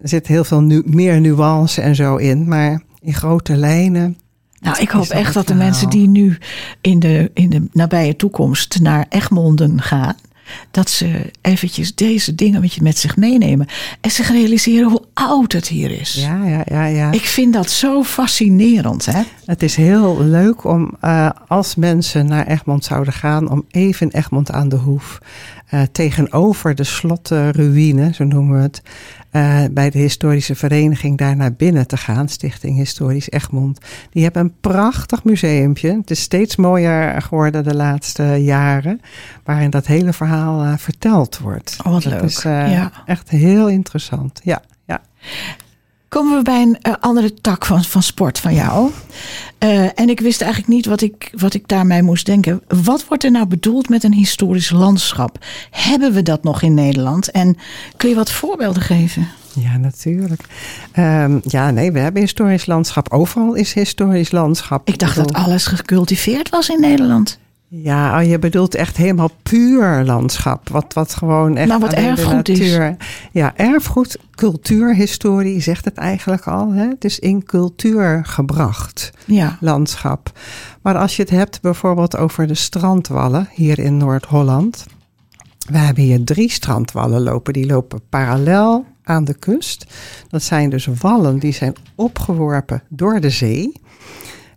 er 0.00 0.08
zit 0.08 0.26
heel 0.26 0.44
veel 0.44 0.60
nu, 0.60 0.82
meer 0.86 1.20
nuance 1.20 1.80
en 1.80 1.94
zo 1.94 2.16
in, 2.16 2.48
maar 2.48 2.82
in 3.00 3.14
grote 3.14 3.56
lijnen 3.56 4.16
nou, 4.62 4.78
ik 4.80 4.90
hoop 4.90 5.08
echt 5.08 5.34
dat 5.34 5.46
de 5.46 5.54
mensen 5.54 5.90
die 5.90 6.08
nu 6.08 6.38
in 6.80 6.98
de, 6.98 7.30
in 7.34 7.50
de 7.50 7.68
nabije 7.72 8.16
toekomst 8.16 8.80
naar 8.80 9.06
Egmonden 9.08 9.82
gaan, 9.82 10.16
dat 10.70 10.90
ze 10.90 11.30
eventjes 11.40 11.94
deze 11.94 12.34
dingen 12.34 12.60
met, 12.60 12.74
je 12.74 12.82
met 12.82 12.98
zich 12.98 13.16
meenemen. 13.16 13.66
En 14.00 14.10
zich 14.10 14.30
realiseren 14.30 14.90
hoe 14.90 15.02
oud 15.14 15.52
het 15.52 15.68
hier 15.68 15.90
is. 16.00 16.14
Ja, 16.14 16.44
ja, 16.46 16.62
ja. 16.64 16.84
ja. 16.84 17.12
Ik 17.12 17.24
vind 17.24 17.52
dat 17.52 17.70
zo 17.70 18.02
fascinerend. 18.02 19.06
Hè? 19.06 19.22
Het 19.44 19.62
is 19.62 19.76
heel 19.76 20.24
leuk 20.24 20.64
om, 20.64 20.96
uh, 21.04 21.30
als 21.48 21.74
mensen 21.74 22.26
naar 22.26 22.46
Egmond 22.46 22.84
zouden 22.84 23.12
gaan, 23.12 23.50
om 23.50 23.64
even 23.70 24.10
Egmond 24.10 24.50
aan 24.50 24.68
de 24.68 24.76
Hoef. 24.76 25.18
Uh, 25.70 25.82
tegenover 25.92 26.74
de 26.74 26.84
slotruïne, 26.84 28.12
zo 28.14 28.24
noemen 28.24 28.56
we 28.56 28.62
het. 28.62 28.82
Uh, 29.32 29.64
bij 29.70 29.90
de 29.90 29.98
historische 29.98 30.54
vereniging 30.54 31.18
daar 31.18 31.36
naar 31.36 31.52
binnen 31.52 31.86
te 31.86 31.96
gaan, 31.96 32.28
Stichting 32.28 32.76
Historisch 32.76 33.30
Egmond. 33.30 33.78
Die 34.10 34.22
hebben 34.22 34.42
een 34.42 34.54
prachtig 34.60 35.24
museumpje. 35.24 35.96
Het 35.96 36.10
is 36.10 36.20
steeds 36.20 36.56
mooier 36.56 37.22
geworden 37.22 37.64
de 37.64 37.74
laatste 37.74 38.22
jaren, 38.22 39.00
waarin 39.44 39.70
dat 39.70 39.86
hele 39.86 40.12
verhaal 40.12 40.64
uh, 40.64 40.72
verteld 40.76 41.38
wordt. 41.38 41.76
Oh, 41.84 41.92
wat 41.92 42.02
dat 42.02 42.12
leuk. 42.12 42.22
is 42.22 42.44
uh, 42.44 42.72
ja. 42.72 42.92
echt 43.06 43.30
heel 43.30 43.68
interessant. 43.68 44.40
Ja, 44.44 44.62
ja. 44.86 45.00
Komen 46.12 46.36
we 46.36 46.42
bij 46.42 46.62
een 46.62 46.78
uh, 46.82 46.94
andere 47.00 47.34
tak 47.34 47.66
van, 47.66 47.84
van 47.84 48.02
sport 48.02 48.38
van 48.38 48.54
jou. 48.54 48.90
Uh, 49.58 50.00
en 50.00 50.08
ik 50.08 50.20
wist 50.20 50.40
eigenlijk 50.40 50.72
niet 50.72 50.86
wat 50.86 51.00
ik, 51.00 51.30
wat 51.36 51.54
ik 51.54 51.68
daarmee 51.68 52.02
moest 52.02 52.26
denken. 52.26 52.62
Wat 52.82 53.04
wordt 53.08 53.24
er 53.24 53.30
nou 53.30 53.46
bedoeld 53.46 53.88
met 53.88 54.04
een 54.04 54.12
historisch 54.12 54.70
landschap? 54.70 55.38
Hebben 55.70 56.12
we 56.12 56.22
dat 56.22 56.42
nog 56.42 56.62
in 56.62 56.74
Nederland? 56.74 57.30
En 57.30 57.56
kun 57.96 58.08
je 58.08 58.14
wat 58.14 58.30
voorbeelden 58.30 58.82
geven? 58.82 59.28
Ja, 59.54 59.76
natuurlijk. 59.76 60.42
Um, 60.98 61.40
ja, 61.44 61.70
nee, 61.70 61.92
we 61.92 61.98
hebben 61.98 62.22
historisch 62.22 62.66
landschap. 62.66 63.12
Overal 63.12 63.54
is 63.54 63.72
historisch 63.72 64.30
landschap. 64.30 64.88
Ik 64.88 64.98
dacht 64.98 65.16
dat 65.16 65.32
alles 65.32 65.66
gecultiveerd 65.66 66.48
was 66.48 66.68
in 66.68 66.80
Nederland. 66.80 67.38
Ja, 67.74 68.20
oh, 68.20 68.28
je 68.28 68.38
bedoelt 68.38 68.74
echt 68.74 68.96
helemaal 68.96 69.30
puur 69.42 70.04
landschap. 70.04 70.68
Wat, 70.68 70.92
wat 70.94 71.14
gewoon 71.14 71.56
echt. 71.56 71.68
Nou, 71.68 71.80
wat 71.80 71.92
erfgoed 71.92 72.48
is. 72.48 72.78
Ja, 73.32 73.56
erfgoed, 73.56 74.18
cultuurhistorie 74.34 75.60
zegt 75.60 75.84
het 75.84 75.96
eigenlijk 75.96 76.46
al. 76.46 76.72
Hè? 76.72 76.88
Het 76.88 77.04
is 77.04 77.18
in 77.18 77.44
cultuur 77.44 78.24
gebracht, 78.24 79.10
ja. 79.24 79.56
landschap. 79.60 80.38
Maar 80.82 80.96
als 80.96 81.16
je 81.16 81.22
het 81.22 81.30
hebt 81.30 81.60
bijvoorbeeld 81.60 82.16
over 82.16 82.46
de 82.46 82.54
strandwallen 82.54 83.48
hier 83.54 83.78
in 83.78 83.96
Noord-Holland. 83.96 84.86
We 85.70 85.78
hebben 85.78 86.02
hier 86.02 86.24
drie 86.24 86.50
strandwallen 86.50 87.22
lopen. 87.22 87.52
Die 87.52 87.66
lopen 87.66 88.00
parallel 88.08 88.84
aan 89.02 89.24
de 89.24 89.34
kust. 89.34 89.86
Dat 90.28 90.42
zijn 90.42 90.70
dus 90.70 90.88
wallen 91.00 91.38
die 91.38 91.52
zijn 91.52 91.74
opgeworpen 91.94 92.82
door 92.88 93.20
de 93.20 93.30
zee. 93.30 93.72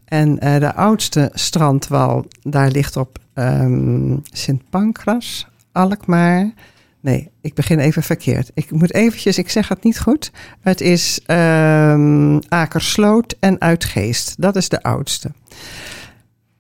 En 0.06 0.30
uh, 0.44 0.60
de 0.60 0.74
oudste 0.74 1.30
strandwal, 1.34 2.26
daar 2.42 2.70
ligt 2.70 2.98
op 2.98 3.20
um, 3.34 4.22
Sint 4.32 4.70
Pancras, 4.70 5.48
Alkmaar. 5.72 6.54
Nee, 7.00 7.30
ik 7.42 7.54
begin 7.54 7.80
even 7.80 8.04
verkeerd. 8.04 8.52
Ik 8.54 8.72
moet 8.72 8.94
eventjes, 8.94 9.38
ik 9.38 9.50
zeg 9.50 9.68
het 9.68 9.84
niet 9.84 10.00
goed. 10.00 10.32
Het 10.62 10.82
is 10.82 11.20
um, 11.28 12.40
Akersloot 12.50 13.36
en 13.40 13.62
Uitgeest. 13.62 14.36
Dat 14.38 14.56
is 14.56 14.70
de 14.70 14.84
oudste. 14.84 15.32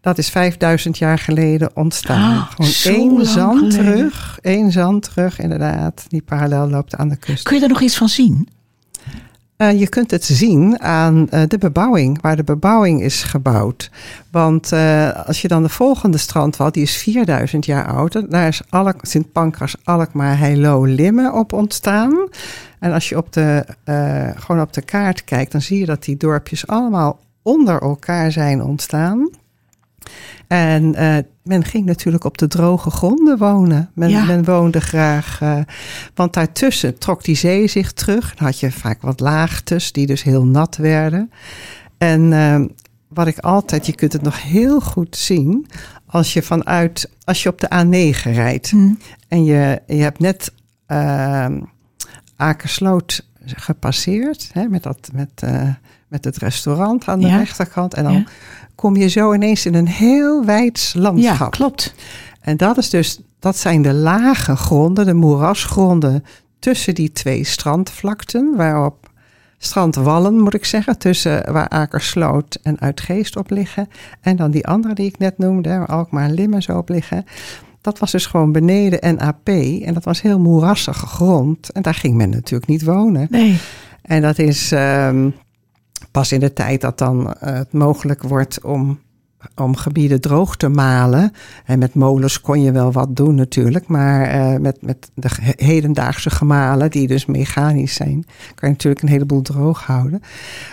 Dat 0.01 0.17
is 0.17 0.29
5000 0.29 0.97
jaar 0.97 1.19
geleden 1.19 1.75
ontstaan. 1.75 2.37
Ah, 2.37 2.51
Gewoon 2.51 2.95
één 2.95 3.25
zand 3.25 3.71
terug. 3.71 4.39
één 4.41 4.71
zand 4.71 5.03
terug, 5.03 5.39
inderdaad. 5.39 6.05
Die 6.07 6.21
parallel 6.21 6.69
loopt 6.69 6.95
aan 6.95 7.09
de 7.09 7.15
kust. 7.15 7.43
Kun 7.43 7.53
je 7.53 7.59
daar 7.59 7.69
nog 7.69 7.81
iets 7.81 7.97
van 7.97 8.09
zien? 8.09 8.47
Uh, 9.57 9.79
je 9.79 9.89
kunt 9.89 10.11
het 10.11 10.23
zien 10.23 10.79
aan 10.79 11.27
uh, 11.33 11.41
de 11.47 11.57
bebouwing, 11.57 12.21
waar 12.21 12.35
de 12.35 12.43
bebouwing 12.43 13.01
is 13.01 13.23
gebouwd. 13.23 13.91
Want 14.31 14.71
uh, 14.71 15.25
als 15.27 15.41
je 15.41 15.47
dan 15.47 15.63
de 15.63 15.69
volgende 15.69 16.17
strandwal, 16.17 16.71
die 16.71 16.83
is 16.83 16.97
4000 16.97 17.65
jaar 17.65 17.87
oud, 17.87 18.31
daar 18.31 18.47
is 18.47 18.61
Sint 19.01 19.31
Pancras, 19.31 19.75
Alkmaar, 19.83 20.37
Heilo, 20.37 20.83
Limmen 20.83 21.33
op 21.33 21.53
ontstaan. 21.53 22.29
En 22.79 22.91
als 22.91 23.09
je 23.09 23.17
op 23.17 23.33
de, 23.33 23.65
gewoon 24.35 24.61
op 24.61 24.73
de 24.73 24.81
kaart 24.81 25.23
kijkt, 25.23 25.51
dan 25.51 25.61
zie 25.61 25.79
je 25.79 25.85
dat 25.85 26.03
die 26.03 26.17
dorpjes 26.17 26.67
allemaal 26.67 27.19
onder 27.41 27.81
elkaar 27.81 28.31
zijn 28.31 28.63
ontstaan. 28.63 29.29
En 30.47 30.83
uh, 30.83 31.17
men 31.43 31.63
ging 31.63 31.85
natuurlijk 31.85 32.23
op 32.23 32.37
de 32.37 32.47
droge 32.47 32.89
gronden 32.89 33.37
wonen. 33.37 33.89
Men, 33.93 34.09
ja. 34.09 34.25
men 34.25 34.43
woonde 34.43 34.81
graag. 34.81 35.41
Uh, 35.41 35.59
want 36.15 36.33
daartussen 36.33 36.97
trok 36.97 37.23
die 37.23 37.35
zee 37.35 37.67
zich 37.67 37.91
terug. 37.91 38.35
Dan 38.35 38.45
had 38.45 38.59
je 38.59 38.71
vaak 38.71 39.01
wat 39.01 39.19
laagtes 39.19 39.91
die 39.91 40.05
dus 40.05 40.23
heel 40.23 40.45
nat 40.45 40.75
werden. 40.75 41.31
En 41.97 42.21
uh, 42.31 42.61
wat 43.07 43.27
ik 43.27 43.37
altijd, 43.37 43.85
je 43.85 43.95
kunt 43.95 44.13
het 44.13 44.21
nog 44.21 44.43
heel 44.43 44.79
goed 44.79 45.15
zien. 45.15 45.67
Als 46.05 46.33
je 46.33 46.41
vanuit, 46.41 47.09
als 47.23 47.43
je 47.43 47.49
op 47.49 47.61
de 47.61 47.85
A9 47.85 48.31
rijdt. 48.31 48.69
Hmm. 48.69 48.97
En 49.27 49.43
je, 49.43 49.81
je 49.87 50.01
hebt 50.01 50.19
net 50.19 50.51
Akersloot 52.35 53.25
gepasseerd. 53.45 54.49
Hè, 54.53 54.67
met, 54.67 54.83
dat, 54.83 55.09
met, 55.13 55.43
met 56.07 56.25
het 56.25 56.37
restaurant 56.37 57.07
aan 57.07 57.19
de 57.19 57.27
ja. 57.27 57.37
rechterkant. 57.37 57.93
En 57.93 58.03
dan 58.03 58.13
Ja 58.13 58.25
kom 58.75 58.95
je 58.95 59.07
zo 59.07 59.33
ineens 59.33 59.65
in 59.65 59.73
een 59.73 59.87
heel 59.87 60.45
wijd 60.45 60.93
landschap. 60.97 61.39
Ja, 61.39 61.49
klopt. 61.49 61.95
En 62.41 62.57
dat 62.57 62.77
is 62.77 62.89
dus, 62.89 63.19
dat 63.39 63.57
zijn 63.57 63.81
de 63.81 63.93
lage 63.93 64.55
gronden, 64.55 65.05
de 65.05 65.13
moerasgronden 65.13 66.23
tussen 66.59 66.95
die 66.95 67.11
twee 67.11 67.43
strandvlakten, 67.43 68.55
waarop 68.55 69.09
strandwallen, 69.57 70.39
moet 70.39 70.53
ik 70.53 70.65
zeggen, 70.65 70.97
tussen 70.97 71.51
waar 71.51 71.67
Akersloot 71.67 72.59
en 72.63 72.79
Uitgeest 72.79 73.35
op 73.35 73.49
liggen. 73.49 73.87
En 74.21 74.35
dan 74.35 74.51
die 74.51 74.67
andere 74.67 74.93
die 74.93 75.05
ik 75.05 75.17
net 75.17 75.37
noemde, 75.37 75.69
waar 75.69 75.87
Alkmaar 75.87 76.23
en 76.23 76.33
Limmen 76.33 76.61
zo 76.61 76.77
op 76.77 76.89
liggen. 76.89 77.25
dat 77.81 77.99
was 77.99 78.11
dus 78.11 78.25
gewoon 78.25 78.51
beneden 78.51 79.15
NAP. 79.15 79.47
En 79.83 79.93
dat 79.93 80.03
was 80.03 80.21
heel 80.21 80.39
moerassige 80.39 81.05
grond. 81.05 81.71
En 81.71 81.81
daar 81.81 81.93
ging 81.93 82.15
men 82.15 82.29
natuurlijk 82.29 82.69
niet 82.69 82.83
wonen. 82.83 83.27
Nee. 83.29 83.57
En 84.01 84.21
dat 84.21 84.39
is 84.39 84.71
ehm, 84.71 85.29
pas 86.11 86.31
in 86.31 86.39
de 86.39 86.53
tijd 86.53 86.81
dat 86.81 86.97
dan 86.97 87.33
eh, 87.33 87.53
het 87.53 87.73
mogelijk 87.73 88.23
wordt 88.23 88.61
om, 88.63 88.99
om 89.55 89.75
gebieden 89.75 90.21
droog 90.21 90.57
te 90.57 90.69
malen. 90.69 91.31
En 91.65 91.79
met 91.79 91.93
molens 91.93 92.41
kon 92.41 92.61
je 92.61 92.71
wel 92.71 92.91
wat 92.91 93.15
doen 93.15 93.35
natuurlijk. 93.35 93.87
Maar 93.87 94.25
eh, 94.25 94.59
met, 94.59 94.81
met 94.81 95.09
de 95.13 95.29
he- 95.41 95.65
hedendaagse 95.65 96.29
gemalen, 96.29 96.91
die 96.91 97.07
dus 97.07 97.25
mechanisch 97.25 97.93
zijn, 97.93 98.25
kan 98.55 98.69
je 98.69 98.75
natuurlijk 98.75 99.03
een 99.03 99.09
heleboel 99.09 99.41
droog 99.41 99.85
houden. 99.85 100.21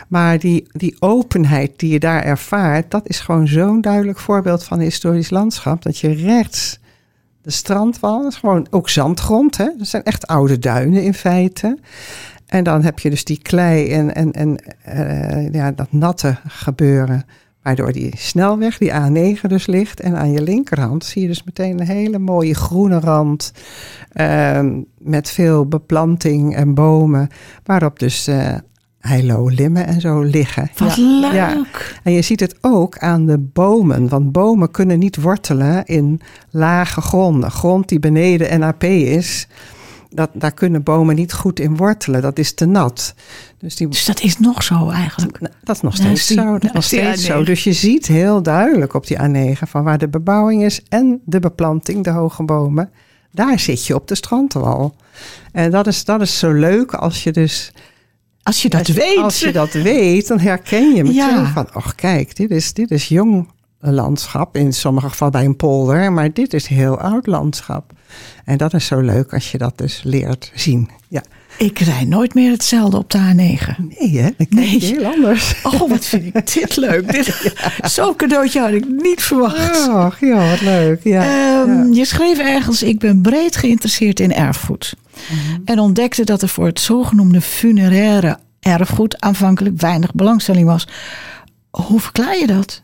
Maar 0.09 0.39
die, 0.39 0.67
die 0.73 0.97
openheid 0.99 1.73
die 1.77 1.93
je 1.93 1.99
daar 1.99 2.23
ervaart, 2.23 2.91
dat 2.91 3.09
is 3.09 3.21
gewoon 3.21 3.49
zo'n 3.49 3.81
duidelijk 3.81 4.19
voorbeeld 4.19 4.65
van 4.65 4.79
een 4.79 4.85
historisch 4.85 5.31
landschap. 5.31 5.83
Dat 5.83 5.99
je 5.99 6.13
rechts 6.13 6.81
de 7.43 7.51
strandwal, 7.51 8.27
is 8.27 8.37
gewoon 8.37 8.67
ook 8.71 8.89
zandgrond. 8.89 9.57
Hè? 9.57 9.69
Dat 9.79 9.87
zijn 9.87 10.03
echt 10.03 10.27
oude 10.27 10.59
duinen 10.59 11.03
in 11.03 11.15
feite. 11.15 11.79
En 12.53 12.65
dan 12.65 12.83
heb 12.83 12.99
je 12.99 13.11
dus 13.11 13.25
die 13.25 13.39
klei 13.43 13.89
en, 13.93 14.15
en, 14.15 14.33
en 14.33 14.57
eh, 14.83 15.53
ja, 15.53 15.71
dat 15.73 15.93
natte 15.93 16.37
gebeuren. 16.49 17.25
Waardoor 17.63 17.93
die 17.93 18.13
snelweg, 18.17 18.79
die 18.79 18.91
A9 18.93 19.41
dus 19.49 19.67
ligt. 19.67 20.01
En 20.01 20.17
aan 20.17 20.33
je 20.33 20.43
linkerhand 20.43 21.05
zie 21.05 21.23
je 21.23 21.29
dus 21.29 21.43
meteen 21.45 21.81
een 21.81 21.87
hele 21.87 22.19
mooie 22.19 22.55
groene 22.55 23.01
rand. 23.01 23.53
ehm, 24.13 24.81
met 24.99 25.31
veel 25.31 25.67
beplanting 25.67 26.57
en 26.57 26.75
bomen. 26.75 27.29
Waarop 27.65 27.99
dus 27.99 28.27
eh 28.27 28.55
heilo, 28.99 29.49
limmen 29.49 29.87
en 29.87 30.01
zo 30.01 30.21
liggen. 30.21 30.71
Wat 30.77 30.95
Ja, 30.97 31.21
leuk. 31.21 31.33
ja. 31.33 31.65
En 32.03 32.13
je 32.13 32.23
ziet 32.23 32.41
het 32.41 32.57
ook 32.61 32.99
aan 32.99 33.27
de 33.27 33.39
bomen. 33.39 34.09
Want 34.09 34.33
bomen 34.33 34.71
kunnen 34.71 34.99
niet 34.99 35.17
wortelen 35.21 35.85
in 35.85 36.21
lage 36.51 37.01
gronden. 37.01 37.51
Grond 37.51 37.89
die 37.89 37.99
beneden 37.99 38.59
NAP 38.61 38.85
is. 38.85 39.49
Dat, 40.15 40.31
daar 40.33 40.53
kunnen 40.53 40.83
bomen 40.83 41.15
niet 41.15 41.33
goed 41.33 41.61
in 41.61 41.77
wortelen. 41.77 42.23
Dat 42.23 42.39
is 42.39 42.55
te 42.55 42.65
nat. 42.67 43.15
Dus 43.59 43.77
die, 43.77 43.89
Dus 43.89 44.05
dat 44.05 44.21
is 44.21 44.39
nog 44.39 44.63
zo 44.63 44.89
eigenlijk. 44.91 45.39
dat 45.63 45.77
is 45.77 45.83
nog 45.83 45.97
steeds 45.97 46.27
zo. 46.27 46.59
Dat 46.59 46.73
nog 46.73 46.85
steeds 46.85 47.23
A9. 47.23 47.27
zo. 47.27 47.45
Dus 47.45 47.65
je 47.65 47.73
ziet 47.73 48.07
heel 48.07 48.43
duidelijk 48.43 48.95
op 48.95 49.07
die 49.07 49.19
A9 49.19 49.59
van 49.59 49.85
waar 49.85 49.99
de 49.99 50.09
bebouwing 50.09 50.63
is 50.65 50.81
en 50.89 51.21
de 51.25 51.41
beplanting, 51.41 52.05
de 52.05 52.11
hoge 52.11 52.43
bomen. 52.43 52.91
Daar 53.31 53.59
zit 53.59 53.87
je 53.87 53.95
op 53.95 54.09
de 54.09 54.15
strandwal. 54.15 54.95
En 55.53 55.71
dat 55.71 55.87
is, 55.87 56.05
dat 56.05 56.21
is 56.21 56.39
zo 56.39 56.53
leuk 56.53 56.95
als 56.95 57.23
je 57.23 57.31
dus 57.33 57.73
Als 58.43 58.63
je 58.63 58.69
dat 58.69 58.81
als, 58.81 58.97
weet. 58.97 59.17
Als 59.17 59.41
je 59.41 59.53
dat 59.53 59.73
weet, 59.73 60.29
dan 60.29 60.39
herken 60.39 60.95
je 60.95 61.03
meteen 61.05 61.15
Ja. 61.15 61.47
van... 61.53 61.67
oh 61.75 61.87
kijk, 61.97 62.37
dit 62.37 62.51
is, 62.51 62.73
dit 62.73 62.91
is 62.91 63.09
jong 63.09 63.49
landschap. 63.91 64.57
In 64.57 64.73
sommige 64.73 65.09
gevallen 65.09 65.33
bij 65.33 65.45
een 65.45 65.57
polder. 65.57 66.13
Maar 66.13 66.33
dit 66.33 66.55
is 66.55 66.67
heel 66.67 66.99
oud 66.99 67.27
landschap. 67.27 67.93
En 68.45 68.57
dat 68.57 68.75
is 68.75 68.87
zo 68.87 69.01
leuk 69.01 69.33
als 69.33 69.51
je 69.51 69.59
dat 69.59 69.79
dus 69.79 70.01
leert 70.05 70.53
zien. 70.55 70.91
Ja. 71.09 71.23
Ik 71.59 71.79
rij 71.79 72.05
nooit 72.05 72.35
meer 72.35 72.51
hetzelfde 72.51 72.97
op 72.97 73.11
de 73.11 73.19
A9. 73.19 73.83
Nee 73.99 74.19
hè, 74.19 74.29
Nee. 74.49 74.79
heel 74.79 75.05
anders. 75.05 75.55
Oh, 75.63 75.89
wat 75.89 76.05
vind 76.05 76.25
ik 76.35 76.53
dit 76.55 76.77
leuk. 76.77 77.13
Dit, 77.13 77.55
Zo'n 77.93 78.17
cadeautje 78.17 78.61
had 78.61 78.71
ik 78.71 78.85
niet 79.03 79.23
verwacht. 79.23 79.89
Oh, 79.89 80.13
ja, 80.21 80.51
wat 80.51 80.61
leuk. 80.61 81.01
Ja, 81.05 81.23
Ehm, 81.23 81.71
ja. 81.73 81.89
Je 81.93 82.05
schreef 82.05 82.39
ergens, 82.39 82.83
ik 82.83 82.99
ben 82.99 83.21
breed 83.21 83.57
geïnteresseerd 83.57 84.21
in 84.21 84.33
erfgoed. 84.35 84.95
Mhm. 85.31 85.61
En 85.65 85.79
ontdekte 85.79 86.25
dat 86.25 86.43
er 86.43 86.49
voor 86.49 86.67
het 86.67 86.81
zogenoemde 86.81 87.41
funeraire 87.41 88.39
erfgoed 88.61 89.21
aanvankelijk 89.21 89.81
weinig 89.81 90.13
belangstelling 90.15 90.67
was. 90.67 90.89
Hoe 91.71 92.01
verklaar 92.01 92.39
je 92.39 92.47
dat? 92.47 92.83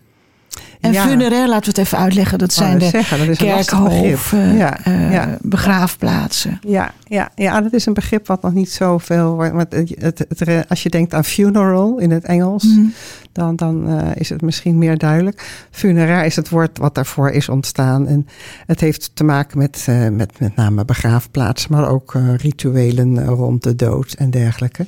En 0.81 0.93
Ja. 0.93 1.07
funerair, 1.07 1.49
laten 1.49 1.61
we 1.73 1.79
het 1.81 1.87
even 1.87 1.99
uitleggen, 1.99 2.39
dat 2.39 2.55
wou 2.55 2.69
zijn 2.69 2.79
de 2.79 2.89
zeggen, 2.89 3.27
dat 3.27 3.37
kerkhoven, 3.37 4.57
Ja, 4.57 4.85
eh, 4.85 5.13
ja. 5.13 5.37
begraafplaatsen. 5.41 6.59
Ja, 6.67 6.93
ja, 7.07 7.29
ja, 7.35 7.61
dat 7.61 7.73
is 7.73 7.87
een 7.87 7.95
begrip 7.95 8.27
wat 8.27 8.43
nog 8.43 8.53
niet 8.53 8.71
zoveel 8.71 9.35
wordt. 9.35 9.75
Het, 9.75 10.25
het, 10.29 10.69
als 10.69 10.83
je 10.83 10.89
denkt 10.91 11.15
aan 11.15 11.25
funeral 11.25 11.99
in 11.99 12.11
het 12.11 12.25
Engels, 12.25 12.65
Mhm. 12.65 12.87
dan, 13.33 13.57
dan 13.57 13.89
eh, 13.89 14.07
is 14.15 14.29
het 14.29 14.43
misschien 14.43 14.79
meer 14.79 14.99
duidelijk. 14.99 15.67
Funerair 15.71 16.25
is 16.25 16.37
het 16.37 16.49
woord 16.49 16.79
wat 16.79 16.95
daarvoor 16.95 17.31
is 17.31 17.49
ontstaan. 17.49 18.07
En 18.07 18.27
het 18.67 18.81
heeft 18.81 19.11
te 19.15 19.25
maken 19.25 19.59
met, 19.59 19.85
eh, 19.89 20.09
met 20.09 20.41
met 20.41 20.57
name 20.57 20.85
begraafplaatsen, 20.85 21.73
maar 21.73 21.89
ook 21.89 22.15
eh, 22.15 22.35
rituelen 22.37 23.19
eh, 23.19 23.27
rond 23.27 23.63
de 23.63 23.77
dood 23.77 24.13
en 24.13 24.31
dergelijke. 24.31 24.87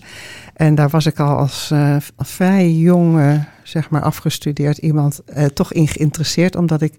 En 0.55 0.75
daar 0.75 0.89
was 0.89 1.07
ik 1.07 1.19
al 1.19 1.37
als 1.37 1.71
eh, 1.73 1.97
vrij 2.19 2.71
jong, 2.73 3.19
eh, 3.19 3.33
zeg 3.71 3.91
maar, 3.91 4.03
afgestudeerd 4.03 4.79
iemand 4.79 5.25
eh, 5.25 5.45
toch 5.45 5.73
in 5.73 5.89
geïnteresseerd, 5.89 6.57
omdat 6.57 6.83
ik 6.83 6.95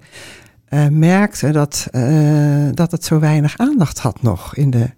eh, 0.65 0.87
merkte 0.87 1.51
dat, 1.51 1.87
eh, 1.91 2.67
dat 2.73 2.91
het 2.91 3.05
zo 3.05 3.19
weinig 3.19 3.57
aandacht 3.57 3.99
had 3.99 4.21
nog 4.21 4.55
in 4.55 4.69
de 4.69 4.89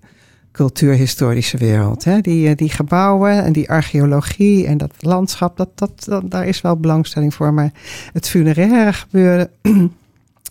cultuurhistorische 0.52 1.58
wereld. 1.58 2.04
Hè? 2.04 2.22
Die, 2.22 2.56
die 2.56 2.70
gebouwen 2.70 3.44
en 3.44 3.54
die 3.54 3.70
archeologie 3.70 4.68
en 4.68 4.78
dat 4.78 4.94
landschap, 5.00 5.58
dat, 5.58 5.70
dat, 5.76 6.04
dat, 6.06 6.32
daar 6.32 6.48
is 6.48 6.62
wel 6.62 6.78
belangstelling 6.78 7.34
voor. 7.34 7.54
Maar 7.54 7.72
het 8.14 8.30
funeraire 8.30 8.94
gebeuren, 8.94 9.50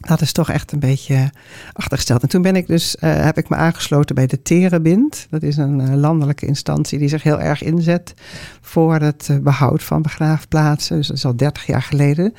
dat 0.08 0.20
is 0.20 0.32
toch 0.32 0.50
echt 0.50 0.72
een 0.72 0.78
beetje 0.78 1.30
achtergesteld. 1.72 2.22
En 2.22 2.28
toen 2.28 2.42
ben 2.42 2.56
ik 2.56 2.66
dus, 2.66 2.96
eh, 2.96 3.24
heb 3.24 3.38
ik 3.38 3.48
me 3.48 3.56
aangesloten 3.56 4.14
bij 4.14 4.26
de 4.26 4.42
Terebind. 4.42 5.26
Dat 5.30 5.42
is 5.42 5.56
een 5.56 5.80
eh, 5.80 5.94
landelijke 5.94 6.46
instantie 6.46 6.98
die 6.98 7.08
zich 7.08 7.22
heel 7.22 7.40
erg 7.40 7.62
inzet 7.62 8.14
voor 8.60 8.94
het 8.94 9.28
eh, 9.30 9.36
behoud 9.36 9.82
van 9.82 10.02
begraafplaatsen. 10.02 10.96
Dus 10.96 11.06
dat 11.06 11.16
is 11.16 11.24
al 11.24 11.36
30 11.36 11.66
jaar 11.66 11.82
geleden 11.82 12.34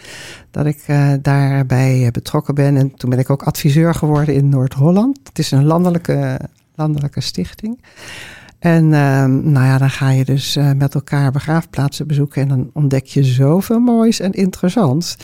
dat 0.52 0.66
ik 0.66 0.84
daarbij 1.22 2.10
betrokken 2.12 2.56
ben. 2.56 2.78
En 2.78 2.96
toen 2.96 3.10
ben 3.10 3.20
ik 3.20 3.30
ook 3.30 3.44
adviseur 3.44 3.96
geworden 3.96 4.36
in 4.36 4.50
Noord-Holland. 4.50 5.20
Het 5.24 5.40
is 5.40 5.52
een 5.52 5.66
landelijke, 5.66 6.40
landelijke 6.76 7.22
stichting. 7.22 7.82
En 8.60 8.94
ehm, 8.94 9.52
nou 9.52 9.66
ja, 9.66 9.78
dan 9.78 9.90
ga 9.90 10.10
je 10.10 10.26
dus 10.26 10.58
met 10.76 10.96
elkaar 10.96 11.32
begraafplaatsen 11.32 12.08
bezoeken. 12.08 12.42
En 12.42 12.48
dan 12.48 12.70
ontdek 12.74 13.06
je 13.06 13.24
zoveel 13.24 13.80
moois 13.80 14.20
en 14.20 14.32
interessants. 14.32 15.18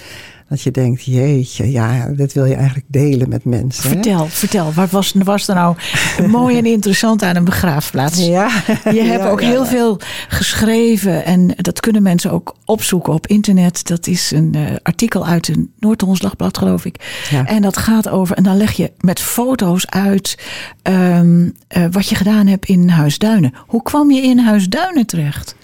Dat 0.49 0.61
je 0.61 0.71
denkt, 0.71 1.03
jeetje, 1.03 1.71
ja, 1.71 2.05
dit 2.15 2.33
wil 2.33 2.45
je 2.45 2.55
eigenlijk 2.55 2.85
delen 2.87 3.29
met 3.29 3.43
mensen. 3.45 3.83
hè? 3.83 3.89
Vertel, 3.89 4.27
vertel. 4.27 4.73
Wat 4.73 4.89
was, 4.89 5.13
was 5.23 5.47
er 5.47 5.55
nou 5.55 5.75
mooi 6.27 6.57
en 6.57 6.65
interessant 6.65 7.23
aan 7.23 7.35
een 7.35 7.43
begraafplaats? 7.43 8.25
Ja. 8.25 8.49
Je 8.91 9.01
hebt 9.01 9.25
ook 9.25 9.41
ja, 9.41 9.47
heel 9.47 9.65
veel 9.65 9.99
geschreven 10.27 11.25
en 11.25 11.53
dat 11.55 11.79
kunnen 11.79 12.03
mensen 12.03 12.31
ook 12.31 12.55
opzoeken 12.65 13.13
op 13.13 13.27
internet. 13.27 13.87
Dat 13.87 14.07
is 14.07 14.31
een 14.31 14.55
eh, 14.55 14.75
artikel 14.83 15.25
uit 15.25 15.47
een 15.47 15.71
Noord-Hollands 15.79 16.21
Dagblad, 16.21 16.57
geloof 16.57 16.85
ik. 16.85 17.25
Ja. 17.29 17.45
En 17.45 17.61
dat 17.61 17.77
gaat 17.77 18.09
over, 18.09 18.35
en 18.35 18.43
dan 18.43 18.57
leg 18.57 18.71
je 18.71 18.91
met 18.99 19.19
foto's 19.19 19.87
uit 19.87 20.37
ehm, 20.81 21.49
eh, 21.67 21.83
wat 21.91 22.09
je 22.09 22.15
gedaan 22.15 22.47
hebt 22.47 22.65
in 22.65 22.89
Huisduinen. 22.89 23.53
Hoe 23.67 23.83
kwam 23.83 24.11
je 24.11 24.21
in 24.21 24.39
Huisduinen 24.39 25.05
terecht? 25.05 25.55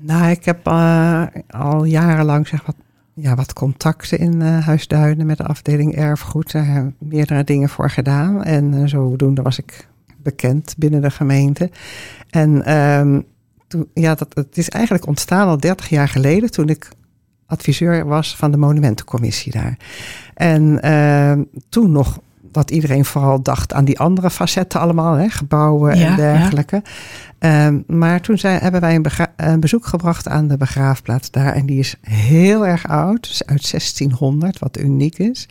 Nou, 0.00 0.30
ik 0.30 0.44
heb 0.44 0.66
eh, 0.66 1.22
al 1.48 1.84
jarenlang 1.84 2.48
zeg 2.48 2.62
wat, 2.66 2.74
ja, 3.14 3.34
wat 3.34 3.52
contacten 3.52 4.18
in 4.18 4.42
eh, 4.42 4.66
Huisduinen 4.66 5.26
met 5.26 5.36
de 5.36 5.44
afdeling 5.44 5.94
erfgoed. 5.94 6.52
Daar 6.52 6.66
hebben 6.66 6.96
we 6.98 7.06
meerdere 7.06 7.44
dingen 7.44 7.68
voor 7.68 7.90
gedaan. 7.90 8.44
En 8.44 8.74
eh, 8.74 8.86
zodoende 8.86 9.42
was 9.42 9.58
ik 9.58 9.88
bekend 10.16 10.74
binnen 10.78 11.02
de 11.02 11.10
gemeente. 11.10 11.70
En 12.30 12.64
ehm, 12.64 13.20
toen, 13.66 13.88
ja, 13.94 14.14
dat, 14.14 14.34
het 14.34 14.58
is 14.58 14.68
eigenlijk 14.68 15.06
ontstaan 15.06 15.48
al 15.48 15.58
30 15.58 15.88
jaar 15.88 16.08
geleden 16.08 16.50
toen 16.50 16.68
ik 16.68 16.88
adviseur 17.46 18.06
was 18.06 18.36
van 18.36 18.50
de 18.50 18.56
monumentencommissie 18.56 19.52
daar. 19.52 19.78
En 20.34 20.82
ehm, 20.82 21.42
toen 21.68 21.92
nog 21.92 22.20
dat 22.54 22.70
iedereen 22.70 23.04
vooral 23.04 23.42
dacht 23.42 23.72
aan 23.72 23.84
die 23.84 23.98
andere 23.98 24.30
facetten 24.30 24.80
allemaal, 24.80 25.14
hè, 25.14 25.28
gebouwen 25.28 25.96
Ja, 25.98 26.06
en 26.06 26.16
dergelijke. 26.16 26.82
Ehm, 27.38 27.80
maar 27.86 28.20
toen 28.20 28.38
zijn, 28.38 28.60
hebben 28.60 28.80
wij 28.80 28.94
een, 28.94 29.06
een 29.36 29.60
bezoek 29.60 29.86
gebracht 29.86 30.28
aan 30.28 30.48
de 30.48 30.56
begraafplaats 30.56 31.30
daar. 31.30 31.52
En 31.52 31.66
die 31.66 31.78
is 31.78 31.96
heel 32.00 32.66
erg 32.66 32.88
oud, 32.88 33.22
dus 33.28 33.46
uit 33.46 33.70
1600, 33.70 34.58
wat 34.58 34.78
uniek 34.78 35.18
is. 35.18 35.48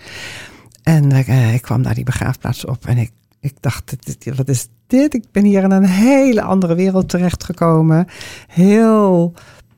En 0.84 1.12
eh, 1.12 1.54
ik 1.54 1.62
kwam 1.62 1.82
naar 1.82 1.96
die 1.96 2.04
begraafplaats 2.04 2.66
op 2.66 2.86
en 2.86 2.98
ik, 2.98 3.12
ik 3.40 3.54
dacht, 3.60 3.96
dit- 4.06 4.36
wat 4.36 4.50
is 4.50 4.68
dit? 4.88 5.14
Ik 5.14 5.24
ben 5.32 5.44
hier 5.44 5.64
in 5.64 5.72
een 5.72 5.86
hele 5.86 6.42
andere 6.42 6.76
wereld 6.76 7.10
terechtgekomen. 7.10 8.08
Heel 8.48 9.34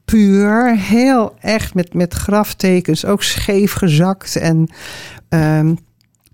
puur, 0.06 0.78
heel 0.78 1.36
echt 1.40 1.74
met, 1.74 1.94
met 1.94 2.14
graftekens, 2.14 3.06
ook 3.06 3.24
scheef 3.24 3.74
gezakt. 3.74 4.36
En, 4.36 4.70
ehm, 5.30 5.76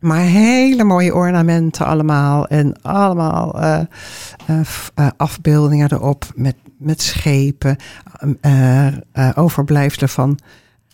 maar 0.01 0.19
hele 0.19 0.83
mooie 0.83 1.13
ornamenten 1.15 1.85
allemaal. 1.85 2.47
En 2.47 2.81
allemaal 2.81 3.61
eh, 3.61 3.79
eh, 4.47 4.59
eh, 4.95 5.07
afbeeldingen 5.17 5.91
erop 5.91 6.31
met, 6.35 6.55
met 6.77 7.01
schepen. 7.01 7.75
eh, 8.41 8.87
overblijfselen 9.35 10.09
van, 10.09 10.39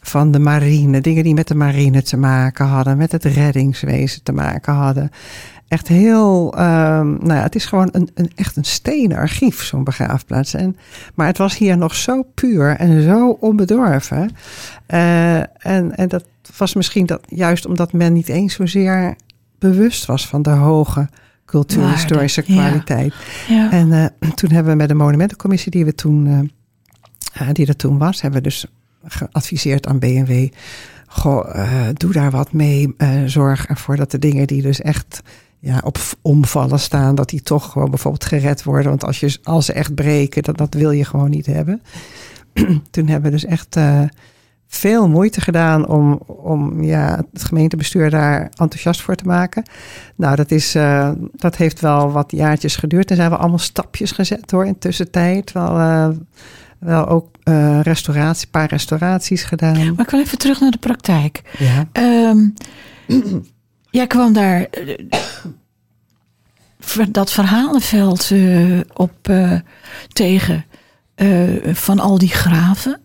van 0.01 0.31
de 0.31 0.39
marine. 0.39 1.01
Dingen 1.01 1.23
die 1.23 1.33
met 1.33 1.47
de 1.47 1.55
marine 1.55 2.01
te 2.01 2.17
maken 2.17 2.65
hadden. 2.65 2.97
Met 2.97 3.11
het 3.11 3.23
reddingswezen 3.23 4.23
te 4.23 4.31
maken 4.31 4.73
hadden. 4.73 5.09
Echt 5.67 5.87
heel, 5.87 6.53
ehm, 6.57 7.09
nou 7.09 7.33
ja, 7.33 7.41
het 7.41 7.55
is 7.55 7.65
gewoon 7.65 7.89
een, 7.91 8.09
een, 8.13 8.31
echt 8.35 8.55
een 8.55 8.65
stenen 8.65 9.17
archief, 9.17 9.63
zo'n 9.63 9.83
begraafplaats. 9.83 10.53
En, 10.53 10.77
maar 11.15 11.27
het 11.27 11.37
was 11.37 11.57
hier 11.57 11.77
nog 11.77 11.95
zo 11.95 12.23
puur 12.33 12.75
en 12.75 13.01
zo 13.01 13.37
onbedorven. 13.39 14.31
En, 14.87 15.95
en 15.95 16.07
dat 16.07 16.23
was 16.57 16.73
misschien 16.73 17.05
dat, 17.05 17.21
juist 17.27 17.65
omdat 17.65 17.93
men 17.93 18.13
niet 18.13 18.29
eens 18.29 18.53
zozeer 18.53 19.15
bewust 19.59 20.05
was 20.05 20.27
van 20.27 20.41
de 20.41 20.49
hoge 20.49 21.09
cultuurhistorische 21.47 22.43
ja. 22.45 22.53
kwaliteit. 22.53 23.13
Ja. 23.47 23.71
En 23.71 23.91
eh, 23.91 24.29
toen 24.29 24.51
hebben 24.51 24.71
we 24.71 24.77
met 24.77 24.87
de 24.87 24.93
monumentencommissie 24.93 25.71
die 25.71 25.85
we 25.85 25.95
toen, 25.95 26.27
eh, 26.27 27.47
eh, 27.47 27.53
die 27.53 27.67
er 27.67 27.75
toen 27.75 27.97
was, 27.97 28.21
hebben 28.21 28.41
we 28.41 28.47
dus 28.47 28.65
geadviseerd 29.03 29.87
aan 29.87 29.99
BMW. 29.99 30.47
Goh, 31.07 31.73
doe 31.93 32.11
daar 32.11 32.31
wat 32.31 32.53
mee. 32.53 32.95
zorg 33.25 33.67
ervoor 33.67 33.95
dat 33.95 34.11
de 34.11 34.19
dingen 34.19 34.47
die 34.47 34.61
dus 34.61 34.81
echt 34.81 35.21
ja, 35.59 35.81
op 35.83 35.99
omvallen 36.21 36.79
staan, 36.79 37.15
dat 37.15 37.29
die 37.29 37.41
toch 37.41 37.71
gewoon 37.71 37.89
bijvoorbeeld 37.89 38.25
gered 38.25 38.63
worden. 38.63 38.89
Want 38.89 39.03
als, 39.03 39.19
je, 39.19 39.37
als 39.43 39.65
ze 39.65 39.73
echt 39.73 39.95
breken, 39.95 40.43
dat, 40.43 40.57
dat 40.57 40.73
wil 40.73 40.91
je 40.91 41.05
gewoon 41.05 41.29
niet 41.29 41.45
hebben. 41.45 41.81
toen 42.91 43.07
hebben 43.07 43.31
we 43.31 43.37
dus 43.37 43.45
echt 43.45 43.77
veel 44.67 45.07
moeite 45.07 45.41
gedaan 45.41 45.87
om, 45.87 46.13
om 46.25 46.83
ja, 46.83 47.23
het 47.33 47.43
gemeentebestuur 47.43 48.09
daar 48.09 48.41
enthousiast 48.41 49.01
voor 49.01 49.15
te 49.15 49.25
maken. 49.25 49.63
Nou, 50.15 50.35
dat, 50.35 50.51
is, 50.51 50.75
eh, 50.75 51.11
dat 51.31 51.55
heeft 51.55 51.79
wel 51.79 52.11
wat 52.11 52.31
jaartjes 52.31 52.75
geduurd. 52.75 53.09
En 53.09 53.15
zijn 53.15 53.29
we 53.29 53.37
allemaal 53.37 53.59
stapjes 53.59 54.11
gezet 54.11 54.51
hoor 54.51 54.65
in 54.65 54.79
tussentijd. 54.79 55.51
Wel, 55.51 55.79
eh, 55.79 56.09
wel 56.79 57.07
ook 57.07 57.35
eh 57.43 57.79
restauratie, 57.81 58.45
een 58.45 58.51
paar 58.51 58.69
restauraties 58.69 59.43
gedaan. 59.43 59.93
Maar 59.95 60.05
ik 60.05 60.09
wil 60.09 60.19
even 60.19 60.37
terug 60.37 60.59
naar 60.59 60.71
de 60.71 60.77
praktijk. 60.77 61.41
Ja. 61.57 61.87
Ehm, 61.91 62.47
jij 63.89 64.07
kwam 64.07 64.33
daar 64.33 64.67
dat 67.09 67.31
verhalenveld 67.31 68.31
op 68.93 69.31
tegen 70.13 70.65
van 71.73 71.99
al 71.99 72.17
die 72.17 72.29
graven. 72.29 73.01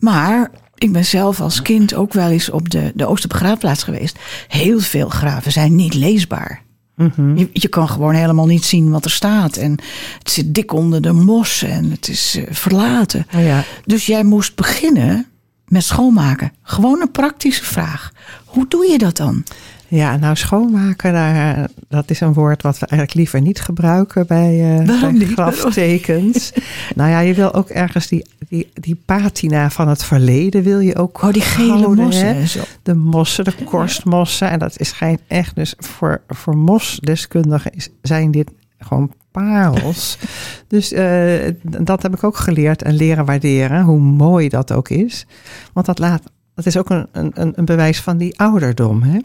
Maar 0.00 0.50
ik 0.74 0.92
ben 0.92 1.04
zelf 1.04 1.40
als 1.40 1.62
kind 1.62 1.94
ook 1.94 2.12
wel 2.12 2.30
eens 2.30 2.50
op 2.50 2.70
de, 2.70 2.92
de 2.94 3.06
Oosterbegraafplaats 3.06 3.82
geweest. 3.82 4.18
Heel 4.48 4.80
veel 4.80 5.08
graven 5.08 5.52
zijn 5.52 5.74
niet 5.74 5.94
leesbaar. 5.94 6.62
Mhm. 6.96 7.36
Je, 7.36 7.48
je 7.52 7.68
kan 7.68 7.88
gewoon 7.88 8.14
helemaal 8.14 8.46
niet 8.46 8.64
zien 8.64 8.90
wat 8.90 9.04
er 9.04 9.10
staat. 9.10 9.56
En 9.56 9.78
het 10.18 10.30
zit 10.30 10.54
dik 10.54 10.72
onder 10.72 11.02
de 11.02 11.12
mos 11.12 11.62
en 11.62 11.90
het 11.90 12.08
is 12.08 12.36
eh, 12.36 12.54
verlaten. 12.54 13.26
Oh 13.34 13.42
ja. 13.42 13.64
Dus 13.84 14.06
jij 14.06 14.24
moest 14.24 14.54
beginnen 14.54 15.26
met 15.66 15.84
schoonmaken. 15.84 16.52
Gewoon 16.62 17.00
een 17.00 17.10
praktische 17.10 17.64
vraag. 17.64 18.12
Hoe 18.44 18.66
doe 18.68 18.86
je 18.86 18.98
dat 18.98 19.16
dan? 19.16 19.44
Ja, 19.90 20.16
nou 20.16 20.36
schoonmaken, 20.36 21.12
daar, 21.12 21.68
dat 21.88 22.10
is 22.10 22.20
een 22.20 22.32
woord 22.32 22.62
wat 22.62 22.78
we 22.78 22.86
eigenlijk 22.86 23.18
liever 23.18 23.40
niet 23.40 23.60
gebruiken 23.60 24.26
bij, 24.26 24.78
eh 24.78 25.10
niet? 25.12 25.32
graftekens. 25.32 26.52
nou 26.94 27.10
ja, 27.10 27.20
je 27.20 27.34
wil 27.34 27.54
ook 27.54 27.68
ergens 27.68 28.06
die, 28.06 28.26
die, 28.48 28.70
die 28.74 29.02
patina 29.04 29.70
van 29.70 29.88
het 29.88 30.04
verleden 30.04 30.62
wil 30.62 30.80
je 30.80 30.96
ook 30.96 31.22
Oh, 31.22 31.32
die 31.32 31.42
gele 31.42 31.72
houden, 31.72 32.04
mossen 32.04 32.36
hè? 32.36 32.46
zo. 32.46 32.60
De 32.82 32.94
mossen, 32.94 33.44
de 33.44 33.54
korstmossen. 33.64 34.50
En 34.50 34.58
dat 34.58 34.80
is 34.80 34.88
schijnt 34.88 35.20
echt 35.26 35.54
dus 35.54 35.74
voor, 35.78 36.20
voor 36.28 36.56
mosdeskundigen 36.56 37.72
is, 37.74 37.88
zijn 38.02 38.30
dit 38.30 38.50
gewoon 38.78 39.12
parels. 39.30 40.18
dus 40.68 40.92
eh, 40.92 41.52
dat 41.62 42.02
heb 42.02 42.14
ik 42.14 42.24
ook 42.24 42.36
geleerd 42.36 42.82
en 42.82 42.94
leren 42.94 43.24
waarderen, 43.24 43.82
hoe 43.82 44.00
mooi 44.00 44.48
dat 44.48 44.72
ook 44.72 44.88
is. 44.88 45.26
Want 45.72 45.86
dat, 45.86 45.98
laat, 45.98 46.22
dat 46.54 46.66
is 46.66 46.76
ook 46.76 46.90
een, 46.90 47.06
een, 47.12 47.52
een 47.54 47.64
bewijs 47.64 48.00
van 48.00 48.16
die 48.16 48.38
ouderdom. 48.38 49.02
Hè? 49.02 49.18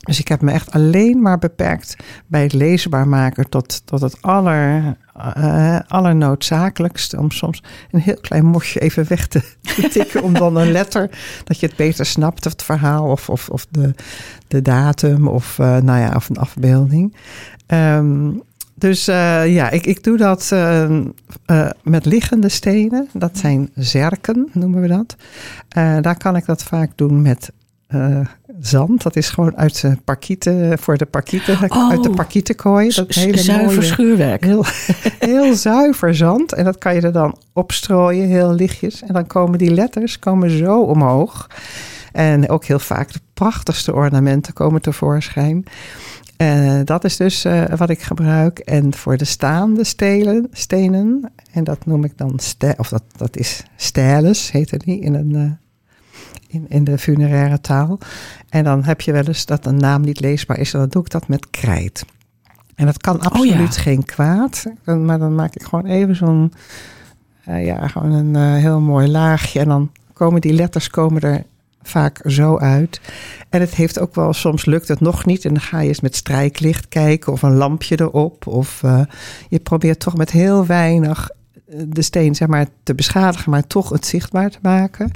Dus 0.00 0.18
ik 0.18 0.28
heb 0.28 0.40
me 0.40 0.52
echt 0.52 0.70
alleen 0.70 1.22
maar 1.22 1.38
beperkt 1.38 1.96
bij 2.26 2.42
het 2.42 2.52
leesbaar 2.52 3.08
maken 3.08 3.48
tot, 3.48 3.82
tot 3.86 4.00
het 4.00 4.22
aller, 4.22 4.96
eh, 5.34 5.78
allernoodzakelijkste. 5.88 7.18
Om 7.18 7.30
soms 7.30 7.62
een 7.90 8.00
heel 8.00 8.20
klein 8.20 8.44
mosje 8.44 8.80
even 8.80 9.08
weg 9.08 9.26
te, 9.26 9.42
tikken. 9.92 10.22
om 10.22 10.32
dan 10.32 10.56
een 10.56 10.72
letter, 10.72 11.10
dat 11.44 11.60
je 11.60 11.66
het 11.66 11.76
beter 11.76 12.06
snapt, 12.06 12.44
het 12.44 12.62
verhaal 12.62 13.10
of, 13.10 13.28
of, 13.28 13.48
of 13.48 13.66
de, 13.70 13.94
de 14.48 14.62
datum 14.62 15.28
of, 15.28 15.58
eh, 15.58 15.76
nou 15.76 16.00
ja, 16.00 16.12
of 16.14 16.28
een 16.28 16.38
afbeelding. 16.38 17.16
Ehm, 17.66 18.30
dus 18.80 19.08
eh, 19.08 19.54
ja, 19.54 19.70
ik, 19.70 19.86
ik 19.86 20.02
doe 20.02 20.16
dat 20.16 20.48
eh, 20.52 20.84
eh, 21.44 21.70
met 21.82 22.04
liggende 22.04 22.48
stenen. 22.48 23.08
Dat 23.12 23.38
zijn 23.38 23.70
zerken, 23.74 24.48
noemen 24.52 24.80
we 24.80 24.88
dat. 24.88 25.16
Daar 26.02 26.16
kan 26.16 26.36
ik 26.36 26.46
dat 26.46 26.62
vaak 26.62 26.90
doen 26.94 27.22
met 27.22 27.52
zand. 28.60 29.02
Dat 29.02 29.16
is 29.16 29.28
gewoon 29.28 29.56
uit 29.56 29.80
de 29.80 29.96
parkieten, 30.04 30.78
voor 30.78 30.96
de 30.96 31.06
parkieten, 31.06 31.58
Oh. 31.68 31.90
uit 31.90 32.02
de 32.02 32.10
parkietenkooi. 32.10 32.88
Dat 32.94 33.14
hele 33.14 33.38
Zuiver 33.38 33.74
mooie, 33.74 33.82
schuurwerk. 33.82 34.44
heel, 34.44 34.64
heel 35.18 35.54
zuiver 35.54 36.14
zand. 36.14 36.52
En 36.52 36.64
dat 36.64 36.78
kan 36.78 36.94
je 36.94 37.00
er 37.00 37.12
dan 37.12 37.38
opstrooien, 37.52 38.28
heel 38.28 38.52
lichtjes. 38.52 39.02
En 39.02 39.14
dan 39.14 39.26
komen 39.26 39.58
die 39.58 39.70
letters 39.70 40.18
komen 40.18 40.50
zo 40.50 40.80
omhoog. 40.80 41.46
En 42.12 42.48
ook 42.48 42.64
heel 42.64 42.78
vaak 42.78 43.12
de 43.12 43.20
prachtigste 43.34 43.94
ornamenten 43.94 44.52
komen 44.52 44.82
tevoorschijn. 44.82 45.64
Eh, 46.36 46.80
dat 46.84 47.04
is 47.04 47.16
dus 47.16 47.44
eh, 47.44 47.64
wat 47.76 47.90
ik 47.90 48.02
gebruik. 48.02 48.58
En 48.58 48.94
voor 48.94 49.16
de 49.16 49.24
staande 49.24 49.84
stelen, 49.84 50.48
stenen, 50.52 51.32
en 51.52 51.64
dat 51.64 51.86
noem 51.86 52.04
ik 52.04 52.18
dan, 52.18 52.38
of 52.76 52.88
dat, 52.88 53.02
dat 53.16 53.36
is 53.36 53.62
stijles, 53.76 54.50
heet 54.50 54.70
het 54.70 54.84
niet 54.86 55.02
in, 55.02 55.14
een, 55.14 55.34
eh, 55.34 55.50
in, 56.50 56.66
in 56.68 56.84
de 56.84 56.98
funeraire 56.98 57.60
taal. 57.60 57.98
En 58.48 58.64
dan 58.64 58.84
heb 58.84 59.00
je 59.00 59.12
wel 59.12 59.24
eens 59.24 59.46
dat 59.46 59.66
een 59.66 59.76
naam 59.76 60.02
niet 60.02 60.20
leesbaar 60.20 60.58
is, 60.58 60.72
en 60.72 60.78
dan 60.78 60.88
doe 60.88 61.02
ik 61.02 61.10
dat 61.10 61.28
met 61.28 61.50
krijt. 61.50 62.04
En 62.74 62.86
dat 62.86 62.98
kan 62.98 63.20
absoluut 63.20 63.76
geen 63.76 64.04
kwaad, 64.04 64.66
maar 64.84 65.18
dan 65.18 65.34
maak 65.34 65.54
ik 65.54 65.62
gewoon 65.62 65.86
even 65.86 66.16
zo'n, 66.16 66.52
eh, 67.44 67.64
ja, 67.64 67.88
gewoon 67.88 68.12
een 68.12 68.36
eh, 68.36 68.62
heel 68.62 68.80
mooi 68.80 69.08
laagje. 69.08 69.60
En 69.60 69.68
dan 69.68 69.90
komen 70.12 70.40
die 70.40 70.52
letters 70.52 70.90
komen 70.90 71.20
er 71.20 71.44
vaak 71.82 72.20
zo 72.24 72.58
uit. 72.58 73.00
En 73.48 73.60
het 73.60 73.74
heeft 73.74 73.98
ook 73.98 74.14
wel, 74.14 74.32
soms 74.32 74.64
lukt 74.64 74.88
het 74.88 75.00
nog 75.00 75.26
niet. 75.26 75.44
En 75.44 75.52
dan 75.52 75.62
ga 75.62 75.80
je 75.80 75.88
eens 75.88 76.00
met 76.00 76.16
strijklicht 76.16 76.88
kijken 76.88 77.32
of 77.32 77.42
een 77.42 77.56
lampje 77.56 78.00
erop. 78.00 78.46
Of 78.46 78.82
eh, 78.82 79.00
je 79.48 79.58
probeert 79.58 80.00
toch 80.00 80.16
met 80.16 80.30
heel 80.30 80.66
weinig 80.66 81.30
de 81.86 82.02
steen 82.02 82.34
zeg 82.34 82.48
maar, 82.48 82.66
te 82.82 82.94
beschadigen, 82.94 83.50
maar 83.50 83.66
toch 83.66 83.88
het 83.88 84.06
zichtbaar 84.06 84.50
te 84.50 84.58
maken. 84.62 85.10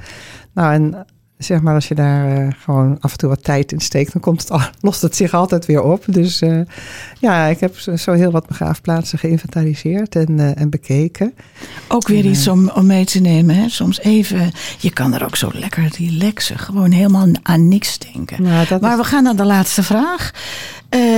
Nou, 0.52 0.72
en 0.72 1.06
zeg 1.38 1.60
maar, 1.60 1.74
als 1.74 1.88
je 1.88 1.94
daar 1.94 2.36
eh, 2.36 2.48
gewoon 2.58 2.96
af 3.00 3.12
en 3.12 3.18
toe 3.18 3.28
wat 3.28 3.44
tijd 3.44 3.72
in 3.72 3.80
steekt, 3.80 4.12
dan 4.12 4.22
komt 4.22 4.40
het 4.40 4.50
al, 4.50 4.60
lost 4.80 5.02
het 5.02 5.16
zich 5.16 5.34
altijd 5.34 5.66
weer 5.66 5.82
op. 5.82 6.04
Dus 6.06 6.40
eh, 6.40 6.60
ja, 7.20 7.46
ik 7.46 7.60
heb 7.60 7.78
zo 7.78 8.12
heel 8.12 8.30
wat 8.30 8.46
begraafplaatsen 8.46 9.18
geïnventariseerd 9.18 10.16
en, 10.16 10.38
eh, 10.40 10.60
en 10.60 10.70
bekeken. 10.70 11.34
Ook 11.88 12.08
weer 12.08 12.24
iets 12.24 12.48
om, 12.48 12.68
om 12.70 12.86
mee 12.86 13.04
te 13.04 13.20
nemen. 13.20 13.56
Hè? 13.56 13.68
Soms 13.68 14.00
even, 14.00 14.50
je 14.78 14.90
kan 14.92 15.14
er 15.14 15.24
ook 15.24 15.36
zo 15.36 15.50
lekker 15.52 15.88
relaxen. 15.98 16.58
Gewoon 16.58 16.90
helemaal 16.90 17.26
aan 17.42 17.68
niks 17.68 17.98
denken. 17.98 18.42
Nou, 18.42 18.66
Maar 18.80 18.90
is- 18.92 18.96
we 18.98 19.04
gaan 19.04 19.22
naar 19.22 19.36
de 19.36 19.44
laatste 19.44 19.82
vraag. 19.82 20.30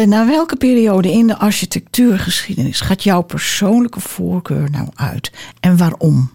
Naar 0.07 0.27
welke 0.27 0.57
periode 0.57 1.13
in 1.13 1.27
de 1.27 1.37
architectuurgeschiedenis 1.39 2.81
gaat 2.81 3.03
jouw 3.03 3.23
persoonlijke 3.23 4.01
voorkeur 4.01 4.71
nou 4.71 4.89
uit? 4.95 5.33
En 5.61 5.77
waarom? 5.77 6.31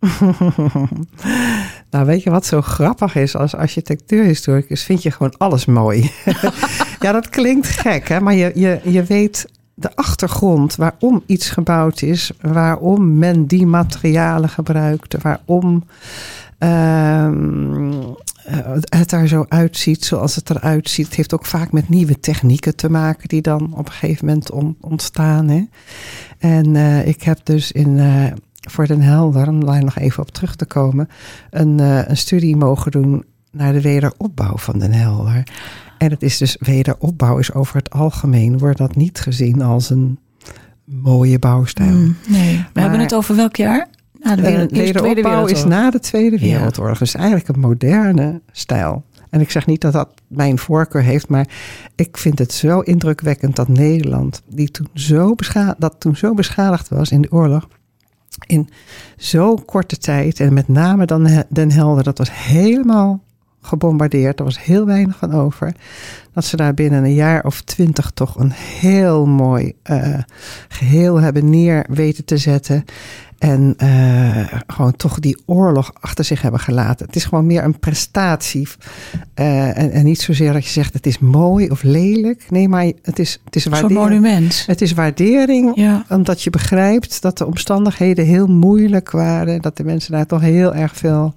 Nou, 1.94 2.06
weet 2.06 2.22
je 2.22 2.30
wat 2.30 2.46
zo 2.46 2.60
grappig 2.60 3.14
is 3.14 3.36
als 3.36 3.54
architectuurhistoricus? 3.54 4.82
Vind 4.82 5.02
je 5.02 5.10
gewoon 5.10 5.34
alles 5.36 5.64
mooi. 5.64 6.10
ja, 7.00 7.12
dat 7.12 7.28
klinkt 7.28 7.66
gek, 7.66 8.08
hè? 8.08 8.20
maar 8.20 8.34
je, 8.34 8.52
je, 8.54 8.80
je 8.84 9.02
weet 9.02 9.46
de 9.74 9.96
achtergrond 9.96 10.76
waarom 10.76 11.22
iets 11.26 11.50
gebouwd 11.50 12.02
is, 12.02 12.30
waarom 12.40 13.18
men 13.18 13.46
die 13.46 13.66
materialen 13.66 14.48
gebruikte, 14.48 15.18
waarom 15.22 15.84
ehm, 16.58 17.92
eh, 18.44 18.58
het 18.84 19.12
er 19.12 19.28
zo 19.28 19.44
uitziet 19.48 20.04
zoals 20.04 20.34
het 20.34 20.50
eruit 20.50 20.90
ziet. 20.90 21.06
Het 21.06 21.14
heeft 21.14 21.34
ook 21.34 21.46
vaak 21.46 21.72
met 21.72 21.88
nieuwe 21.88 22.20
technieken 22.20 22.76
te 22.76 22.90
maken 22.90 23.28
die 23.28 23.42
dan 23.42 23.72
op 23.72 23.86
een 23.86 23.92
gegeven 23.92 24.26
moment 24.26 24.50
on- 24.50 24.76
ontstaan. 24.80 25.48
Hè? 25.48 25.64
En 26.38 26.76
eh, 26.76 27.06
ik 27.06 27.22
heb 27.22 27.38
dus 27.42 27.72
in, 27.72 27.98
eh, 27.98 28.32
voor 28.70 28.86
Den 28.86 29.00
Helder, 29.00 29.48
om 29.48 29.64
daar 29.64 29.84
nog 29.84 29.98
even 29.98 30.22
op 30.22 30.30
terug 30.30 30.56
te 30.56 30.64
komen, 30.64 31.08
een, 31.50 31.80
eh, 31.80 32.08
een 32.08 32.16
studie 32.16 32.56
mogen 32.56 32.90
doen 32.90 33.24
naar 33.50 33.72
de 33.72 33.80
wederopbouw 33.80 34.56
van 34.56 34.78
Den 34.78 34.92
Helder. 34.92 35.46
En 35.98 36.10
het 36.10 36.22
is 36.22 36.38
dus 36.38 36.56
wederopbouw 36.60 37.38
is 37.38 37.52
over 37.52 37.76
het 37.76 37.90
algemeen, 37.90 38.58
wordt 38.58 38.78
dat 38.78 38.96
niet 38.96 39.20
gezien 39.20 39.62
als 39.62 39.90
een 39.90 40.18
mooie 40.84 41.38
bouwstijl. 41.38 41.88
Hmm, 41.88 42.16
nee, 42.28 42.56
we 42.56 42.64
Maar- 42.72 42.82
hebben 42.82 43.00
het 43.00 43.14
over 43.14 43.36
welk 43.36 43.56
jaar? 43.56 43.88
Na 44.20 44.36
de 44.36 44.42
wereld, 44.42 44.70
wederopbouw 44.70 45.46
is 45.46 45.64
na 45.64 45.90
de 45.90 46.00
Tweede 46.00 46.46
Ja. 46.46 46.56
Wereldoorlog. 46.56 46.98
Dus 46.98 47.14
eigenlijk 47.14 47.48
een 47.48 47.60
moderne 47.60 48.40
stijl. 48.52 49.04
En 49.30 49.40
ik 49.40 49.50
zeg 49.50 49.66
niet 49.66 49.80
dat 49.80 49.92
dat 49.92 50.08
mijn 50.28 50.58
voorkeur 50.58 51.02
heeft, 51.02 51.28
maar 51.28 51.46
ik 51.94 52.16
vind 52.16 52.38
het 52.38 52.52
zo 52.52 52.80
indrukwekkend 52.80 53.56
dat 53.56 53.68
Nederland, 53.68 54.42
die 54.48 54.70
toen 54.70 54.88
zo, 54.94 55.34
bescha 55.34 55.74
dat 55.78 55.94
toen 55.98 56.16
zo 56.16 56.34
beschadigd 56.34 56.88
was 56.88 57.10
in 57.10 57.20
de 57.20 57.32
oorlog, 57.32 57.68
in 58.46 58.68
zo'n 59.16 59.64
korte 59.64 59.96
tijd, 59.96 60.40
en 60.40 60.52
met 60.52 60.68
name 60.68 61.06
dan 61.06 61.44
Den 61.48 61.70
Helder, 61.70 62.04
dat 62.04 62.18
was 62.18 62.32
helemaal 62.32 63.22
gebombardeerd. 63.66 64.38
Er 64.38 64.44
was 64.44 64.64
heel 64.64 64.86
weinig 64.86 65.16
van 65.16 65.32
over. 65.32 65.74
Dat 66.32 66.44
ze 66.44 66.56
daar 66.56 66.74
binnen 66.74 67.04
een 67.04 67.14
jaar 67.14 67.44
of 67.44 67.60
twintig 67.60 68.10
toch 68.10 68.38
een 68.38 68.52
heel 68.52 69.26
mooi 69.26 69.72
eh, 69.82 70.18
geheel 70.68 71.20
hebben 71.20 71.50
neer 71.50 71.86
weten 71.88 72.24
te 72.24 72.36
zetten. 72.36 72.84
En 73.44 73.74
uh, 73.82 74.46
gewoon 74.66 74.96
toch 74.96 75.18
die 75.18 75.42
oorlog 75.46 75.92
achter 76.00 76.24
zich 76.24 76.42
hebben 76.42 76.60
gelaten. 76.60 77.06
Het 77.06 77.16
is 77.16 77.24
gewoon 77.24 77.46
meer 77.46 77.64
een 77.64 77.78
prestatie. 77.78 78.68
Uh, 79.34 79.78
en, 79.78 79.90
en, 79.90 80.04
niet 80.04 80.20
zozeer 80.20 80.52
dat 80.52 80.64
je 80.64 80.70
zegt 80.70 80.94
het 80.94 81.06
is 81.06 81.18
mooi 81.18 81.70
of 81.70 81.82
lelijk. 81.82 82.50
Nee, 82.50 82.68
maar 82.68 82.92
het 83.02 83.18
is, 83.18 83.40
het 83.44 83.56
is 83.56 83.64
waardering. 83.64 83.98
Zo'n 83.98 84.02
monument. 84.02 84.64
Het 84.66 84.80
is 84.80 84.92
waardering. 84.92 85.72
Ja. 85.74 86.04
Omdat 86.08 86.42
je 86.42 86.50
begrijpt 86.50 87.22
dat 87.22 87.38
de 87.38 87.46
omstandigheden 87.46 88.24
heel 88.24 88.46
moeilijk 88.46 89.10
waren. 89.10 89.62
Dat 89.62 89.76
de 89.76 89.84
mensen 89.84 90.12
daar 90.12 90.26
toch 90.26 90.40
heel 90.40 90.74
erg 90.74 90.96
veel 90.96 91.34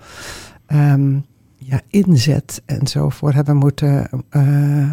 um, 0.68 1.26
ja, 1.56 1.82
inzet 1.90 2.62
en 2.66 2.88
zo 2.88 3.10
voor 3.10 3.34
hebben 3.34 3.56
moeten. 3.56 4.10
Uh, 4.32 4.92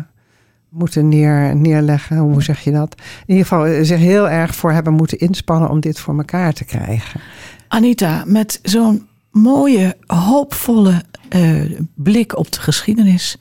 moeten 0.75 1.09
neer, 1.09 1.57
neerleggen. 1.57 2.17
Hoe 2.17 2.43
zeg 2.43 2.61
je 2.61 2.71
dat? 2.71 2.95
In 3.27 3.35
ieder 3.35 3.47
geval 3.47 3.85
zich 3.85 3.99
heel 3.99 4.29
erg 4.29 4.55
voor 4.55 4.73
hebben 4.73 4.93
moeten 4.93 5.19
inspannen 5.19 5.71
om 5.71 5.81
dit 5.81 6.01
voor 6.01 6.17
elkaar 6.17 6.53
te 6.53 6.65
krijgen. 6.65 7.21
Anita, 7.69 8.23
met 8.27 8.59
zo'n 8.63 9.07
mooie, 9.31 9.97
hoopvolle 10.07 11.03
uh, 11.37 11.79
blik 11.95 12.37
op 12.37 12.53
de 12.53 12.61
geschiedenis 12.61 13.37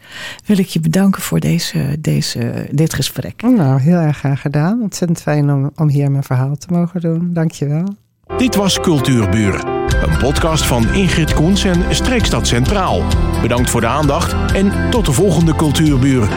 wil 0.45 0.57
ik 0.57 0.67
je 0.67 0.79
bedanken 0.79 1.21
voor 1.21 1.39
deze, 1.39 1.97
deze, 1.99 2.67
dit 2.71 2.93
gesprek. 2.93 3.41
Nou, 3.41 3.81
heel 3.81 3.97
erg 3.97 4.17
graag 4.17 4.41
gedaan. 4.41 4.81
Ontzettend 4.81 5.21
fijn 5.21 5.51
om, 5.51 5.71
om 5.75 5.89
hier 5.89 6.11
mijn 6.11 6.23
verhaal 6.23 6.55
te 6.55 6.67
mogen 6.69 7.01
doen. 7.01 7.33
Dank 7.33 7.51
je 7.51 7.67
wel. 7.67 7.95
Dit 8.37 8.55
was 8.55 8.79
Cultuurburen, 8.79 9.67
een 10.03 10.17
podcast 10.17 10.65
van 10.65 10.93
Ingrid 10.93 11.33
Koens 11.33 11.63
en 11.63 11.95
Streekstad 11.95 12.47
Centraal. 12.47 13.01
Bedankt 13.41 13.69
voor 13.69 13.81
de 13.81 13.87
aandacht 13.87 14.53
en 14.53 14.89
tot 14.89 15.05
de 15.05 15.11
volgende 15.11 15.55
Cultuurburen. 15.55 16.29